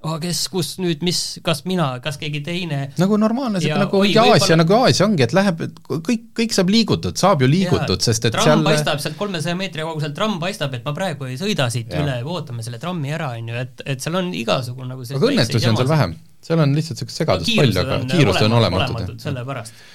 [0.04, 2.80] oh, kes, kus nüüd, mis, kas mina, kas keegi teine.
[3.02, 7.44] nagu normaalne, nagu oi, Aasia, nagu Aasia ongi, et läheb, kõik, kõik saab liigutud, saab
[7.46, 10.96] ju liigutud, sest et tramm seal paistab sealt kolmesaja meetri kaugusel, tramm paistab, et ma
[10.98, 12.04] praegu ei sõida siit ja.
[12.04, 15.72] üle, ootame selle trammi ära, on ju, et, et seal on igasugune nagu aga õnnetusi
[15.72, 19.14] on seal vähem, seal on lihtsalt niisugust segadust no, palju, aga kiirused on olematud.
[19.24, 19.86] sellepärast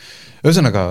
[0.44, 0.84] ühesõnaga,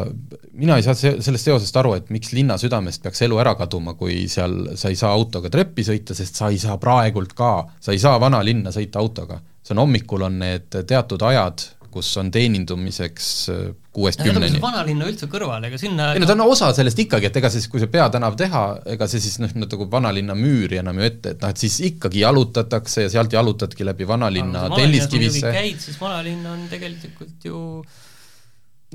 [0.57, 4.25] mina ei saa sellest seosest aru, et miks linna südamest peaks elu ära kaduma, kui
[4.31, 8.01] seal sa ei saa autoga treppi sõita, sest sa ei saa praegult ka, sa ei
[8.01, 9.41] saa vanalinna sõita autoga.
[9.67, 13.61] see on hommikul, on need teatud ajad, kus on teenindumiseks äh,
[13.95, 14.59] kuuest kümneni.
[14.61, 17.67] vanalinna üldse kõrval, ega sinna ei no ta on osa sellest ikkagi, et ega siis,
[17.71, 18.63] kui see peatänav teha,
[18.95, 22.21] ega see siis noh, nagu vanalinna müüri enam ju ette, et noh, et siis ikkagi
[22.23, 25.53] jalutatakse ja sealt jalutadki läbi vanalinna Telliskivisse.
[25.55, 27.61] käid, siis vanalinn on tegelikult ju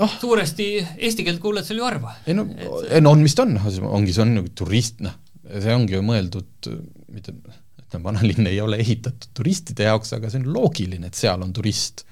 [0.01, 2.15] noh, suuresti eesti keelt kuuled seal ju harva.
[2.27, 5.19] ei no et..., no on, mis ta on, ongi, see on nagu turist, noh,
[5.53, 6.71] see ongi ju mõeldud,
[7.13, 7.35] mitte,
[7.83, 12.07] ütleme, vanalinn ei ole ehitatud turistide jaoks, aga see on loogiline, et seal on turist.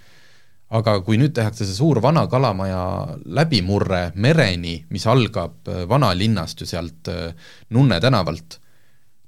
[0.70, 2.82] aga kui nüüd tehakse see suur vana kalamaja
[3.26, 7.10] läbimurre mereni, mis algab vanalinnast ju sealt
[7.74, 8.60] Nunne tänavalt,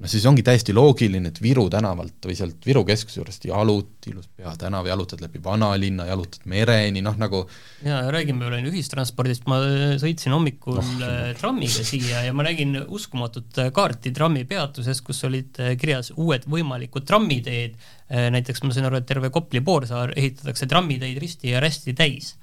[0.02, 4.28] noh, siis ongi täiesti loogiline, et Viru tänavalt või sealt Viru keskuse juurest jaluti, ilus
[4.36, 7.44] peatänav, jalutad läbi vanalinna, jalutad mereni, noh nagu
[7.86, 9.60] ja räägime veel ühistranspordist, ma
[10.02, 10.92] sõitsin hommikul oh,
[11.38, 17.78] trammiga siia ja ma nägin uskumatut kaarti trammipeatuses, kus olid kirjas uued võimalikud trammiteed,
[18.10, 22.34] näiteks ma sain aru, et terve Kopli poolsaar ehitatakse trammiteid risti ja rästi täis.
[22.34, 22.41] Äh,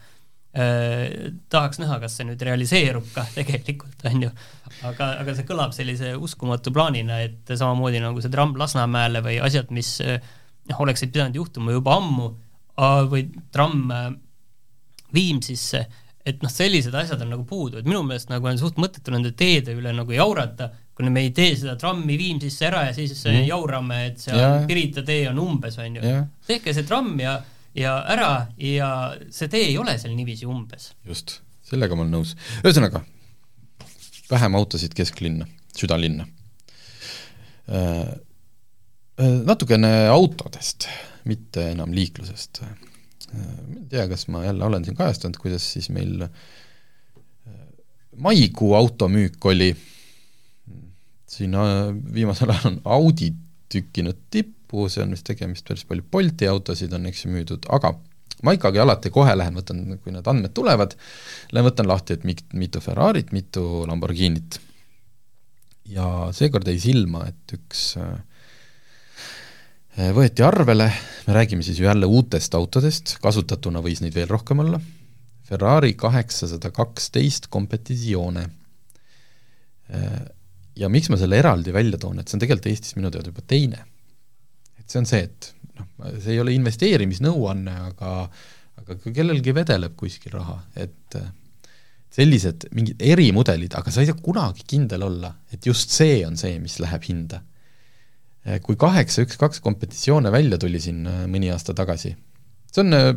[0.50, 4.30] tahaks näha, kas see nüüd realiseerub ka tegelikult, on ju.
[4.90, 9.70] aga, aga see kõlab sellise uskumatu plaanina, et samamoodi nagu see tramm Lasnamäele või asjad,
[9.76, 10.00] mis
[10.70, 12.32] noh, oleksid pidanud juhtuma juba ammu
[13.12, 14.10] või tramm äh,
[15.14, 15.82] Viimsisse,
[16.26, 19.32] et noh, sellised asjad on nagu puudu, et minu meelest nagu on suht mõttetu nende
[19.38, 23.46] teede üle nagu jaurata, kui me ei tee seda trammi Viimsisse ära ja siis mm.
[23.48, 24.68] jaurame, et seal.
[24.70, 26.14] Pirita tee on umbes, on ju.
[26.46, 27.40] tehke see tramm ja ja
[27.78, 28.90] ära ja
[29.30, 30.92] see tee ei ole seal niiviisi umbes.
[31.06, 32.36] just, sellega ma olen nõus.
[32.64, 33.04] ühesõnaga,
[34.32, 36.28] vähem autosid kesklinna, südalinna.
[37.70, 38.00] Äh,
[39.22, 40.88] äh, natukene autodest,
[41.30, 42.64] mitte enam liiklusest.
[42.66, 42.74] Äh,
[43.34, 46.26] ma ei tea, kas ma jälle olen siin kajastanud, kuidas siis meil
[48.20, 49.70] maikuu automüük oli,
[51.30, 51.54] siin
[52.14, 53.30] viimasel ajal on Audi
[53.72, 57.66] tükkinud tipp, tippu, see on vist tegemist päris palju Bolti autosid on, eks ju, müüdud,
[57.70, 57.96] aga
[58.44, 60.96] ma ikkagi alati kohe lähen, võtan, kui need andmed tulevad,
[61.52, 64.60] lähen võtan lahti, et mit-, mitu Ferrarit, mitu Lamborghinit.
[65.90, 68.22] ja seekord jäi silma, et üks äh,
[70.14, 70.92] võeti arvele,
[71.28, 74.80] me räägime siis ju jälle uutest autodest, kasutatuna võis neid veel rohkem olla,
[75.50, 78.44] Ferrari kaheksasada kaksteist Competizione.
[79.90, 80.20] Äh,
[80.78, 83.42] ja miks ma selle eraldi välja toon, et see on tegelikult Eestis minu teada juba
[83.50, 83.82] teine
[84.90, 88.14] see on see, et noh, see ei ole investeerimisnõuanne, aga
[88.80, 91.18] aga kui kellelgi vedeleb kuskil raha, et
[92.14, 96.58] sellised mingid erimudelid, aga sa ei saa kunagi kindel olla, et just see on see,
[96.62, 97.44] mis läheb hinda.
[98.66, 102.14] kui kaheksa üks kaks kompetitsioone välja tuli siin äh, mõni aasta tagasi,
[102.72, 103.10] see on äh,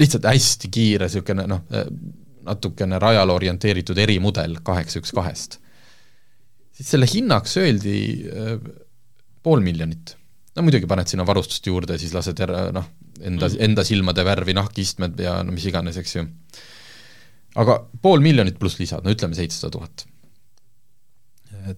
[0.00, 1.84] lihtsalt hästi kiire niisugune noh, äh,
[2.48, 5.58] natukene rajale orienteeritud erimudel kaheksa üks kahest,
[6.74, 8.00] siis selle hinnaks öeldi
[9.44, 10.16] pool miljonit
[10.56, 12.86] no muidugi paned sinna varustust juurde siis lased ära noh,
[13.20, 16.24] enda mm., enda silmade värvi, nahkistmed ja no mis iganes, eks ju.
[17.60, 20.06] aga pool miljonit pluss lisad, no ütleme seitsesada tuhat.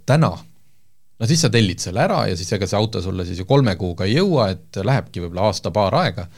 [0.06, 3.48] täna, no siis sa tellid selle ära ja siis ega see auto sulle siis ju
[3.48, 6.28] kolme kuuga ei jõua, et lähebki võib-olla aasta-paar aega.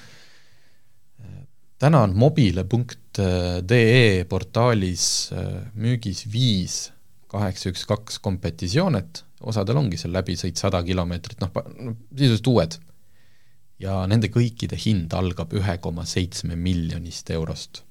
[1.78, 3.84] täna on mobile.de
[4.30, 6.76] portaalis äh, müügis viis
[7.28, 11.52] kaheksa üks kaks kompetisionet osadel ongi seal läbisõit sada kilomeetrit, noh,
[12.16, 12.78] sisuliselt uued.
[13.82, 17.82] ja nende kõikide hind algab ühe koma seitsme miljonist eurost.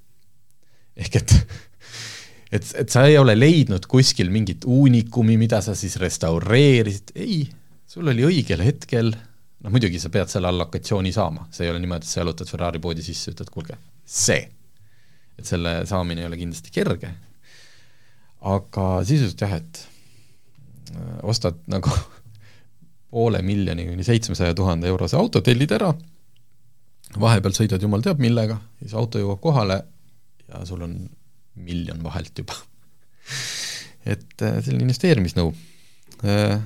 [0.96, 1.36] ehk et
[2.54, 7.44] et, et sa ei ole leidnud kuskil mingit uunikumi, mida sa siis restaureerisid, ei,
[7.89, 9.13] sul oli õigel hetkel,
[9.63, 12.82] noh muidugi sa pead selle allokatsiooni saama, see ei ole niimoodi, et sa jalutad Ferrari
[12.84, 14.44] poodi sisse, ütled kuulge, see.
[15.39, 17.10] et selle saamine ei ole kindlasti kerge,
[18.54, 19.82] aga sisuliselt jah, et
[21.23, 21.91] ostad nagu
[23.13, 25.91] poole miljoni kuni seitsmesaja tuhande eurose auto, tellid ära,
[27.19, 29.84] vahepeal sõidad jumal teab millega, siis auto jõuab kohale
[30.47, 30.95] ja sul on
[31.63, 32.58] miljon vahelt juba
[34.13, 35.53] et äh, selline investeerimisnõu.
[36.25, 36.58] Äh,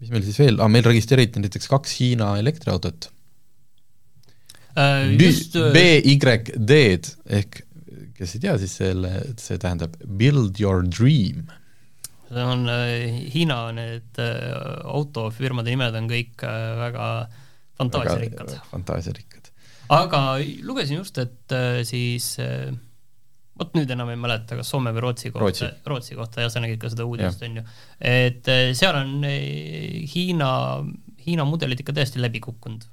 [0.00, 3.10] mis meil siis veel ah,, meil registreeriti näiteks kaks Hiina elektriautot
[4.76, 5.10] äh,.
[5.20, 5.56] Just...
[5.74, 7.64] BYD-d ehk
[8.20, 11.48] kes ei tea, siis selle, see tähendab Build your dream
[12.30, 17.08] see on äh, Hiina need äh, autofirmade nimed on kõik äh, väga
[17.80, 18.54] fantaasiarikkad.
[18.70, 19.50] fantaasiarikkad.
[19.96, 20.22] aga
[20.66, 21.54] lugesin just, et
[21.88, 22.36] siis
[23.60, 26.62] vot nüüd enam ei mäleta, kas Soome või Rootsi kohta Rootsi, Rootsi kohta ja sa
[26.62, 27.66] nägid ka seda uudist, on ju,
[27.98, 30.52] et seal on Hiina,
[31.24, 32.86] Hiina mudelid ikka täiesti läbi kukkunud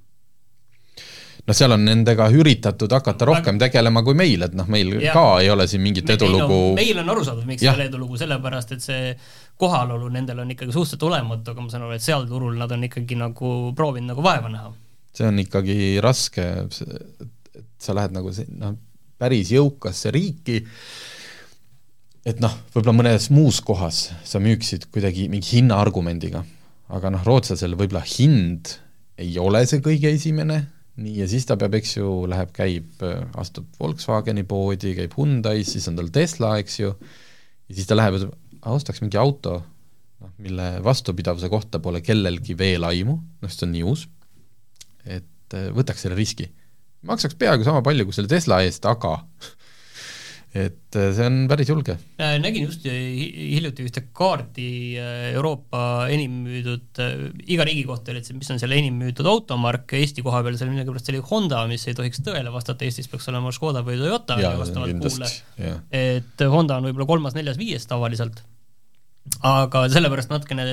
[1.47, 5.13] noh, seal on nendega üritatud hakata rohkem tegelema kui meil, et noh, meil ja.
[5.15, 8.83] ka ei ole siin mingit edulugu meil on, arusaadav, miks ei ole edulugu, sellepärast et
[8.83, 9.13] see
[9.59, 12.83] kohalolu nendel on ikkagi suhteliselt olematu, aga ma saan aru, et seal turul nad on
[12.89, 14.73] ikkagi nagu proovinud nagu vaeva näha.
[15.17, 18.75] see on ikkagi raske, et sa lähed nagu noh,
[19.17, 20.61] päris jõukasse riiki,
[22.27, 26.43] et noh, võib-olla mõnes muus kohas sa müüksid kuidagi mingi hinnaargumendiga,
[26.93, 28.75] aga noh, rootslasel võib-olla hind
[29.17, 30.65] ei ole see kõige esimene
[30.97, 33.05] nii, ja siis ta peab, eks ju, läheb, käib,
[33.37, 36.93] astub Volkswageni poodi, käib Hyundai's, siis on tal Tesla, eks ju,
[37.69, 38.29] ja siis ta läheb ja
[38.73, 39.59] ostaks mingi auto,
[40.23, 44.07] noh, mille vastupidavuse kohta pole kellelgi veel aimu, noh, see on nii uus,
[45.05, 46.49] et äh, võtaks selle riski.
[47.07, 49.19] maksaks peaaegu sama palju kui selle Tesla eest, aga
[50.57, 51.95] et äh, see on päris julge.
[52.17, 54.67] nägin just hiljuti ühte kaarti
[54.97, 59.29] äh, Euroopa enim müüdud, äh, iga riigi kohta oli, et mis on selle enim müüdud
[59.29, 63.29] automark, Eesti koha peal seal millegipärast oli Honda, mis ei tohiks tõele vastata, Eestis peaks
[63.31, 65.73] olema Škoda või Toyota Jaa, vastavalt kuule.
[66.03, 68.43] et Honda on võib-olla kolmas, neljas, viies tavaliselt
[69.45, 70.63] aga sellepärast natukene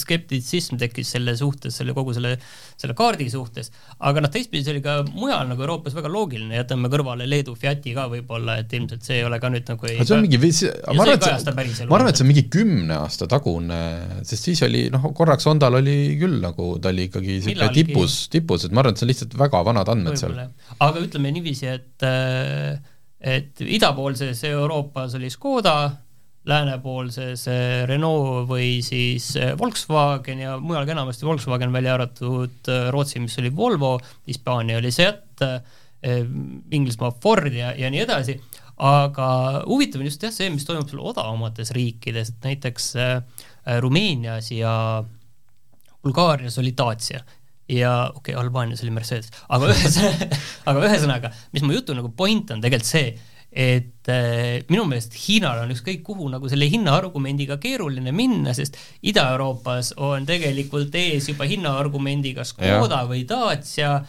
[0.00, 2.34] skeptitsism tekkis selle suhtes, selle kogu selle,
[2.80, 3.70] selle kaardi suhtes,
[4.04, 7.94] aga noh, teistpidi see oli ka mujal nagu Euroopas väga loogiline, jätame kõrvale Leedu Fiati
[7.96, 10.40] ka võib-olla, et ilmselt see ei ole ka nüüd nagu ei aga see on mingi,
[10.44, 13.82] ma arvan, et see, ma arvan, et see on mingi kümne aasta tagune,
[14.28, 18.68] sest siis oli noh, korraks Hondal oli küll nagu, ta oli ikkagi niisugune tipus, tipus,
[18.68, 20.36] et ma arvan, et see on lihtsalt väga vanad andmed seal.
[20.84, 22.76] Aga ütleme niiviisi, et äh,
[23.24, 25.76] et idapoolses Euroopas oli Škoda,
[26.48, 32.88] läänepoolses äh, Renault või siis äh, Volkswagen ja mujal ka enamasti Volkswagen, välja arvatud äh,
[32.92, 33.96] Rootsi, mis oli Volvo,
[34.28, 35.22] Hispaania oli Seat,
[36.04, 38.34] Inglismaa Ford ja, ja nii edasi,
[38.84, 39.28] aga
[39.64, 42.90] huvitav on just jah, see, mis toimub seal odavamates riikides, et näiteks
[43.80, 44.74] Rumeenias ja
[46.04, 47.22] Bulgaarias oli Dacia
[47.72, 50.28] ja okei okay,, Albaanias oli Mercedes, aga ühesõnaga,
[50.68, 53.14] aga ühesõnaga, mis mu jutu nagu point on tegelikult see,
[53.54, 59.92] et äh, minu meelest Hiinal on ükskõik kuhu nagu selle hinnaargumendiga keeruline minna, sest Ida-Euroopas
[60.02, 64.00] on tegelikult ees juba hinnaargumendiga Škoda või Dacia.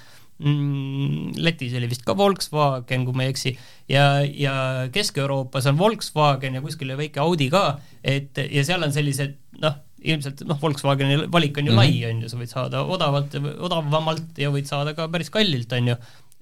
[0.42, 3.54] Mm,, Lätis oli vist ka Volkswagen, kui ma ei eksi,
[3.88, 4.56] ja, ja
[4.92, 10.44] Kesk-Euroopas on Volkswagen ja kuskil väike Audi ka, et ja seal on sellised noh, ilmselt
[10.50, 12.02] noh, Volkswageni valik on ju mm -hmm.
[12.02, 13.38] lai, on ju, sa võid saada odavalt,
[13.70, 15.96] odavamalt ja võid saada ka päris kallilt, on ju,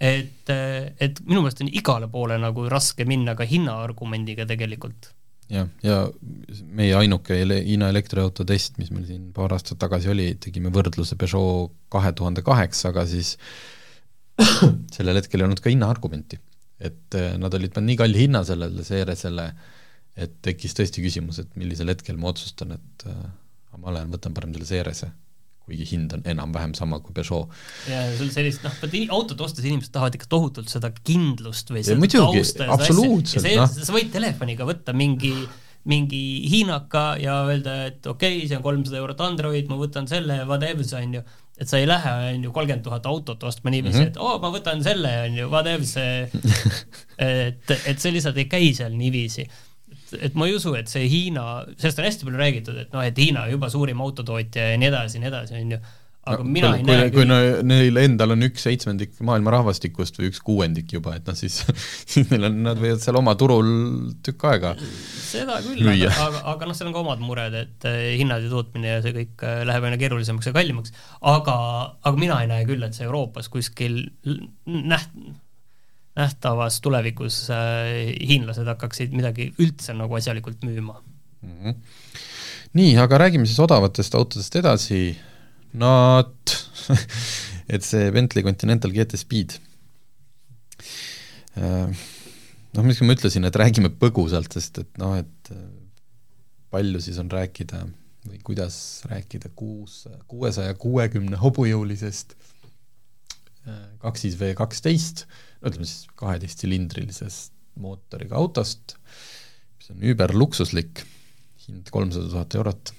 [0.03, 5.13] et, et minu meelest on igale poole nagu raske minna ka hinnaargumendiga tegelikult
[5.51, 5.97] jah, ja
[6.75, 11.17] meie ainuke ele-, Hiina elektriauto test, mis meil siin paar aastat tagasi oli, tegime võrdluse
[11.19, 13.35] Peugeot kahe tuhande kaheksaga, siis
[14.95, 16.39] sellel hetkel ei olnud ka hinnaargumenti.
[16.83, 19.45] et eh, nad olid pannud nii kalli hinna sellele CRS-ele,
[20.19, 23.21] et tekkis tõesti küsimus, et millisel hetkel ma otsustan, et äh,
[23.79, 25.09] ma lähen, võtan parem selle CRS-e,
[25.63, 27.51] kuigi hind on enam-vähem sama kui Peugeot.
[27.87, 32.01] ja sul sellist, noh, vaata autot ostes inimesed tahavad ikka tohutult seda kindlust või seda
[32.01, 33.69] muidugi, ja seda absoluutselt, noh.
[33.71, 35.33] see, sa võid telefoniga võtta mingi
[35.89, 40.37] mingi hiinaka ja öelda, et okei okay,, see on kolmsada eurot Android, ma võtan selle,
[40.47, 41.23] whatevs, on ju,
[41.59, 44.13] et sa ei lähe, on ju, kolmkümmend tuhat autot ostma niiviisi mm, -hmm.
[44.15, 45.97] et oo oh,, ma võtan selle, on ju, whatevs,
[47.27, 49.47] et, et see lihtsalt ei käi seal niiviisi
[50.21, 53.19] et ma ei usu, et see Hiina, sellest on hästi palju räägitud, et noh, et
[53.19, 55.79] Hiina juba suurim autotootja ja nii edasi ja nii edasi, on ju,
[56.23, 59.51] aga no, mina kui, ei kui, näe kui no, neil endal on üks seitsmendik maailma
[59.57, 61.59] rahvastikust või üks kuuendik juba, et noh, siis,
[62.13, 63.69] siis neil on, nad võivad seal oma turul
[64.25, 68.01] tükk aega seda küll, aga, aga, aga noh, seal on ka omad mured, et eh,
[68.21, 70.95] hinnad ja tootmine ja see kõik eh, läheb aina keerulisemaks ja kallimaks,
[71.33, 71.57] aga,
[72.01, 74.05] aga mina ei näe küll, et see Euroopas kuskil
[74.63, 75.15] näht-,
[76.17, 80.99] nähtavas tulevikus äh, hiinlased hakkaksid midagi üldse nagu asjalikult müüma
[81.41, 81.53] mm.
[81.53, 81.75] -hmm.
[82.79, 85.17] nii, aga räägime siis odavatest autodest edasi,
[85.73, 86.53] Nad
[87.73, 89.57] et see Bentley Continental GT Speed
[91.57, 91.89] äh,
[92.73, 95.65] noh, mis ma ütlesin, et räägime põgusalt, sest et noh, et äh,
[96.73, 97.87] palju siis on rääkida
[98.29, 98.75] või kuidas
[99.09, 102.37] rääkida kuus, kuuesaja kuuekümne hobujõulisest
[104.03, 105.25] kaksis V kaksteist,
[105.63, 108.97] ütleme siis kaheteistsiliindrilisest mootoriga autost,
[109.77, 111.03] mis on überluksuslik,
[111.67, 112.93] hind kolmsada tuhat eurot.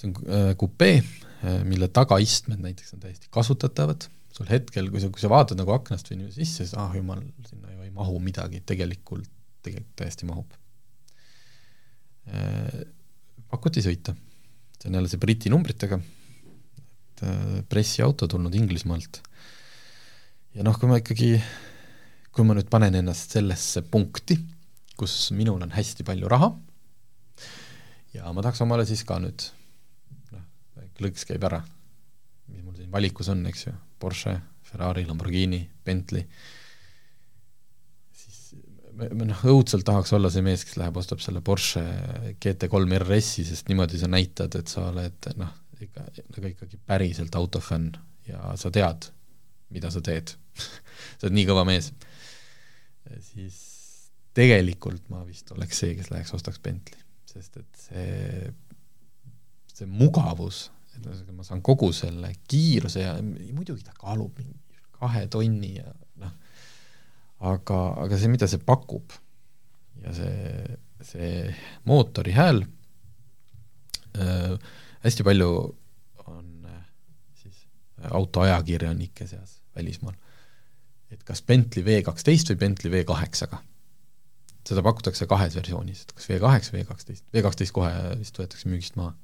[0.00, 1.00] see on äh, kupee,
[1.44, 5.74] äh, mille tagaistmed näiteks on täiesti kasutatavad, sul hetkel, kui sa, kui sa vaatad nagu
[5.74, 9.28] aknast või niimoodi sisse, siis ah jumal, sinna ju ei mahu midagi, tegelikult,
[9.66, 10.54] tegelikult täiesti mahub.
[12.30, 12.86] Äh,
[13.50, 14.14] pakuti sõita,
[14.78, 15.98] see on jälle see Briti numbritega,
[17.68, 19.20] pressiauto tulnud Inglismaalt.
[20.56, 21.34] ja noh, kui ma ikkagi,
[22.32, 24.38] kui ma nüüd panen ennast sellesse punkti,
[25.00, 26.50] kus minul on hästi palju raha
[28.14, 29.46] ja ma tahaks omale siis ka nüüd
[31.00, 31.62] klõks käib ära.
[32.50, 34.34] mis mul siin valikus on, eks ju, Porsche,
[34.66, 36.26] Ferrari, Lamborghini, Bentley,
[38.16, 38.50] siis
[38.98, 41.84] noh, õudselt tahaks olla see mees, kes läheb, ostab selle Porsche
[42.42, 45.54] GT3 RS-i, sest niimoodi sa näitad, et sa oled noh,
[45.86, 47.94] ikka, nagu ikkagi päriselt autofänn
[48.28, 49.10] ja sa tead,
[49.74, 50.34] mida sa teed
[51.18, 51.92] sa oled nii kõva mees.
[53.32, 53.60] siis
[54.36, 58.52] tegelikult ma vist oleks see, kes läheks ostaks Bentley, sest et see,
[59.74, 60.68] see mugavus
[61.00, 64.58] et ühesõnaga ma saan kogu selle kiiruse ja muidugi ta kaalub mingi
[65.00, 65.88] kahe tonni ja
[66.20, 66.34] noh,
[67.50, 69.14] aga, aga see, mida see pakub
[70.04, 70.76] ja see,
[71.06, 71.32] see
[71.88, 72.62] mootori hääl
[74.20, 74.54] äh,,
[75.04, 75.50] hästi palju
[76.26, 76.82] on äh,
[77.42, 77.64] siis
[78.10, 80.14] autoajakirjanike seas välismaal,
[81.10, 83.62] et kas Bentley V kaksteist või Bentley V kaheksaga.
[84.68, 88.68] seda pakutakse kahes versioonis, et kas V kaheksa, V kaksteist, V kaksteist kohe vist võetakse
[88.68, 89.16] müügist maha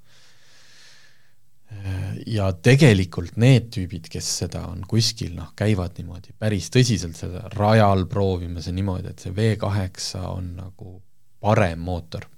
[2.26, 8.06] ja tegelikult need tüübid, kes seda on kuskil noh, käivad niimoodi päris tõsiselt seda rajal
[8.10, 10.96] proovimas ja niimoodi, et see V8 on nagu
[11.42, 12.28] parem mootor.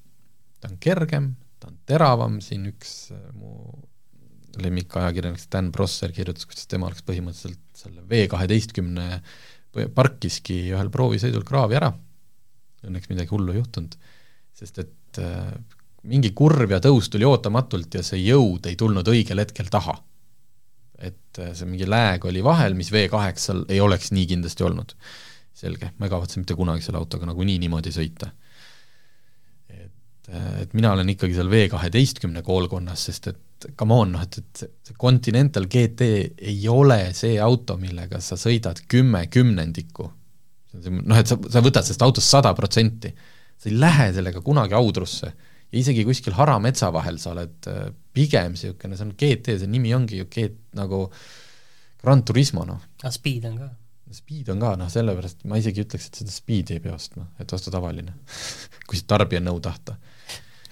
[0.61, 3.54] ta on kergem, ta on teravam, siin üks äh, mu
[4.59, 9.20] lemmikajakirjanik Stan Prosser kirjutas, kuidas tema oleks põhimõtteliselt selle V kaheteistkümne
[9.94, 11.90] parkiski ühel proovisõidul kraavi ära,
[12.86, 13.94] õnneks midagi hullu ei juhtunud,
[14.56, 15.52] sest et äh,
[16.09, 19.98] mingi kurv ja tõus tuli ootamatult ja see jõud ei tulnud õigel hetkel taha.
[20.98, 24.94] et äh, see mingi lääg oli vahel, mis V8-l ei oleks nii kindlasti olnud.
[25.54, 28.30] selge, ma ei kavatse mitte kunagi selle autoga nagunii niimoodi sõita.
[30.29, 34.39] Et, et mina olen ikkagi seal V kaheteistkümne koolkonnas, sest et come on, noh et,
[34.39, 36.09] et see Continental GT
[36.53, 40.12] ei ole see auto, millega sa sõidad kümme kümnendikku.
[40.79, 43.11] noh, et sa, sa võtad sellest autost sada protsenti,
[43.59, 45.33] sa ei lähe sellega kunagi audrusse
[45.68, 49.93] ja isegi kuskil harametsa vahel sa oled äh, pigem niisugune, see on GT, see nimi
[49.97, 50.49] ongi ju G
[50.79, 51.07] nagu
[51.99, 52.81] Gran Turismo, noh.
[53.03, 53.68] aga Speed on ka?
[54.14, 57.53] Speed on ka, noh sellepärast ma isegi ütleks, et seda Speedi ei pea ostma, et
[57.53, 58.14] osta tavaline
[58.89, 59.99] kui tarbija nõu tahta.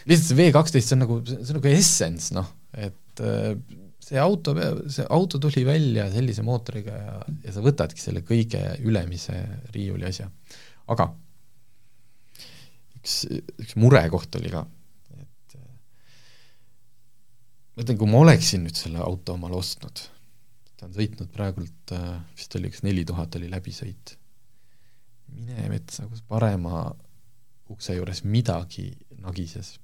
[0.07, 3.53] Lihtsalt see V kaksteist, see on nagu, see on nagu essence, noh, et äh,
[4.07, 4.55] see auto,
[4.93, 9.39] see auto tuli välja sellise mootoriga ja, ja sa võtadki selle kõige ülemise
[9.75, 10.31] riiuli asja.
[10.93, 11.11] aga
[13.01, 13.25] üks,
[13.59, 14.67] üks murekoht oli ka
[17.77, 20.01] ma ütlen, kui ma oleksin nüüd selle auto omale ostnud,
[20.77, 24.15] ta on sõitnud praegult äh, vist oli kas neli tuhat oli läbisõit,
[25.37, 26.87] mine metsa, kus parema
[27.73, 28.89] ukse juures midagi
[29.21, 29.75] nagises.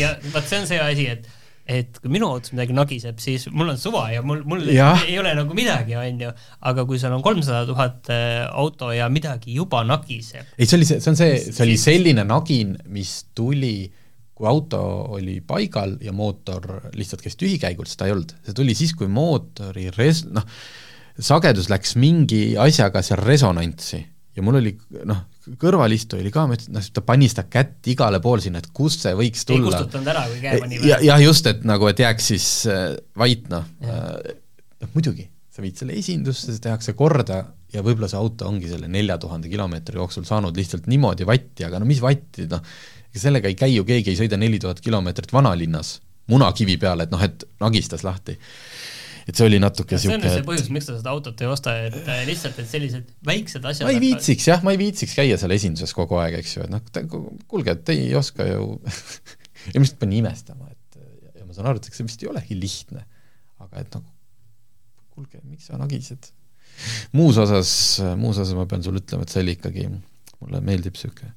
[0.00, 1.32] Ja vot see on see asi, et
[1.64, 4.90] et kui minu autos midagi nagiseb, siis mul on suva ja mul, mul ja.
[5.08, 6.32] ei ole nagu midagi, on ju,
[6.68, 10.52] aga kui sul on kolmsada tuhat äh, auto ja midagi juba nagiseb.
[10.58, 13.88] ei, see oli see, see on see, see oli selline nagin, mis tuli
[14.34, 14.80] kui auto
[15.16, 19.88] oli paigal ja mootor lihtsalt käis tühikäigult, seda ei olnud, see tuli siis, kui mootori
[19.94, 20.44] res-, noh,
[21.16, 24.02] sagedus läks mingi asjaga seal resonantsi
[24.34, 24.72] ja mul oli
[25.06, 25.24] noh,
[25.60, 29.04] kõrvalistuja oli ka, ma ütlesin, noh, ta pani seda kätt igale poole sinna, et kust
[29.04, 29.68] see võiks tulla.
[29.68, 32.88] ei kustutanud ära, kui käe pani ja, jah, just, et nagu, et jääks siis äh,
[33.20, 34.34] vait, noh, äh,
[34.82, 38.88] noh muidugi, sa viid selle esindusse, see tehakse korda ja võib-olla see auto ongi selle
[38.90, 42.62] nelja tuhande kilomeetri jooksul saanud lihtsalt niimoodi vatti, aga no mis vatti, noh,
[43.10, 45.98] ega sellega ei käi ju, keegi ei sõida neli tuhat kilomeetrit vanalinnas
[46.32, 48.36] munakivi peal, et noh, et nagistas lahti.
[49.24, 51.74] Et see oli natuke niisugune see on see põhjus, miks sa seda autot ei osta,
[51.88, 55.38] et äh, lihtsalt, et sellised väiksed asjad ma ei viitsiks jah, ma ei viitsiks käia
[55.40, 56.84] seal esinduses kogu aeg, eks ju, et noh,
[57.50, 58.68] kuulge, et te ei oska ju
[59.72, 61.00] ja ma lihtsalt panin imestama, et
[61.40, 63.06] ja ma saan aru, et see vist ei olegi lihtne.
[63.64, 64.10] aga et nagu
[65.14, 66.32] kuulge, miks sa nagised?
[67.14, 67.70] muus osas,
[68.18, 69.88] muus osas ma pean sulle ütlema, et see oli ikkagi,
[70.42, 71.32] mulle meeldib niisugune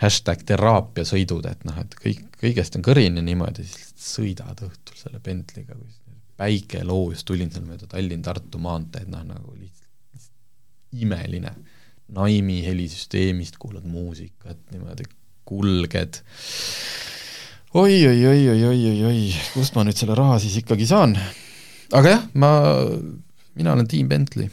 [0.00, 5.76] hashtag teraapiasõidud, et noh, et kõik, kõigest on kõrini niimoodi, siis sõidad õhtul selle Bentley'ga,
[5.76, 5.90] kui
[6.40, 11.52] päike loojus, tulin seal mööda Tallinn-Tartu maanteed, noh nagu lihtsalt, lihtsalt imeline.
[12.10, 15.06] Naimi helisüsteemist kuulad muusikat, niimoodi
[15.46, 16.22] kulged
[17.74, 19.20] oi, oi, oi, oi, oi, oi, oi,
[19.54, 21.14] kust ma nüüd selle raha siis ikkagi saan?
[21.94, 22.50] aga jah, ma,
[23.58, 24.50] mina olen tiim Bentley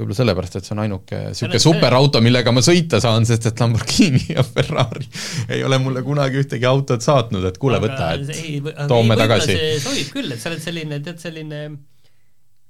[0.00, 4.22] võib-olla sellepärast, et see on ainuke niisugune superauto, millega ma sõita saan, sest et Lamborghini
[4.32, 5.06] ja Ferrari
[5.52, 9.54] ei ole mulle kunagi ühtegi autot saatnud, et kuule, võta, et toome tagasi.
[9.54, 11.62] see sobib küll, et sa oled selline, tead, selline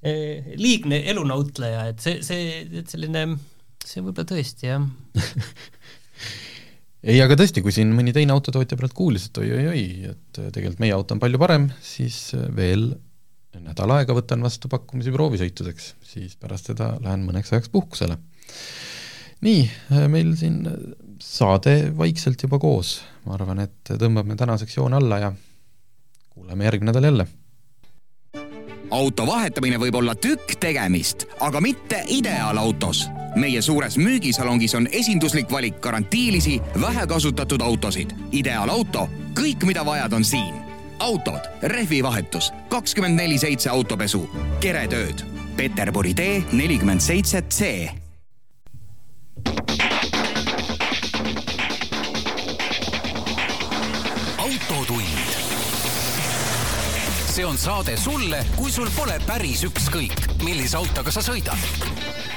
[0.02, 3.26] eh, liigne elunautleja, et see, see, et selline,
[3.84, 4.82] see võib-olla tõesti, jah
[7.10, 10.96] ei, aga tõesti, kui siin mõni teine autotootja praegu kuulis, et oi-oi-oi, et tegelikult meie
[10.96, 12.90] auto on palju parem, siis veel
[13.58, 18.18] nädal aega võtan vastu pakkumisi proovisõitudeks, siis pärast seda lähen mõneks ajaks puhkusele.
[19.40, 19.70] nii,
[20.08, 20.62] meil siin
[21.22, 25.32] saade vaikselt juba koos, ma arvan, et tõmbame tänaseks joone alla ja
[26.30, 27.26] kuuleme järgmine nädal jälle.
[28.90, 33.08] auto vahetamine võib olla tükk tegemist, aga mitte ideaalautos.
[33.36, 38.10] meie suures müügisalongis on esinduslik valik garantiilisi, vähekasutatud autosid.
[38.32, 40.69] ideaalauto, kõik, mida vajad, on siin
[41.00, 44.22] autod, rehvivahetus, kakskümmend neli seitse autopesu,
[44.60, 45.24] keretööd.
[45.56, 47.90] Peterburi tee nelikümmend seitse C.
[54.38, 55.28] autotund.
[57.30, 62.29] see on saade sulle, kui sul pole päris ükskõik, millise autoga sa sõidad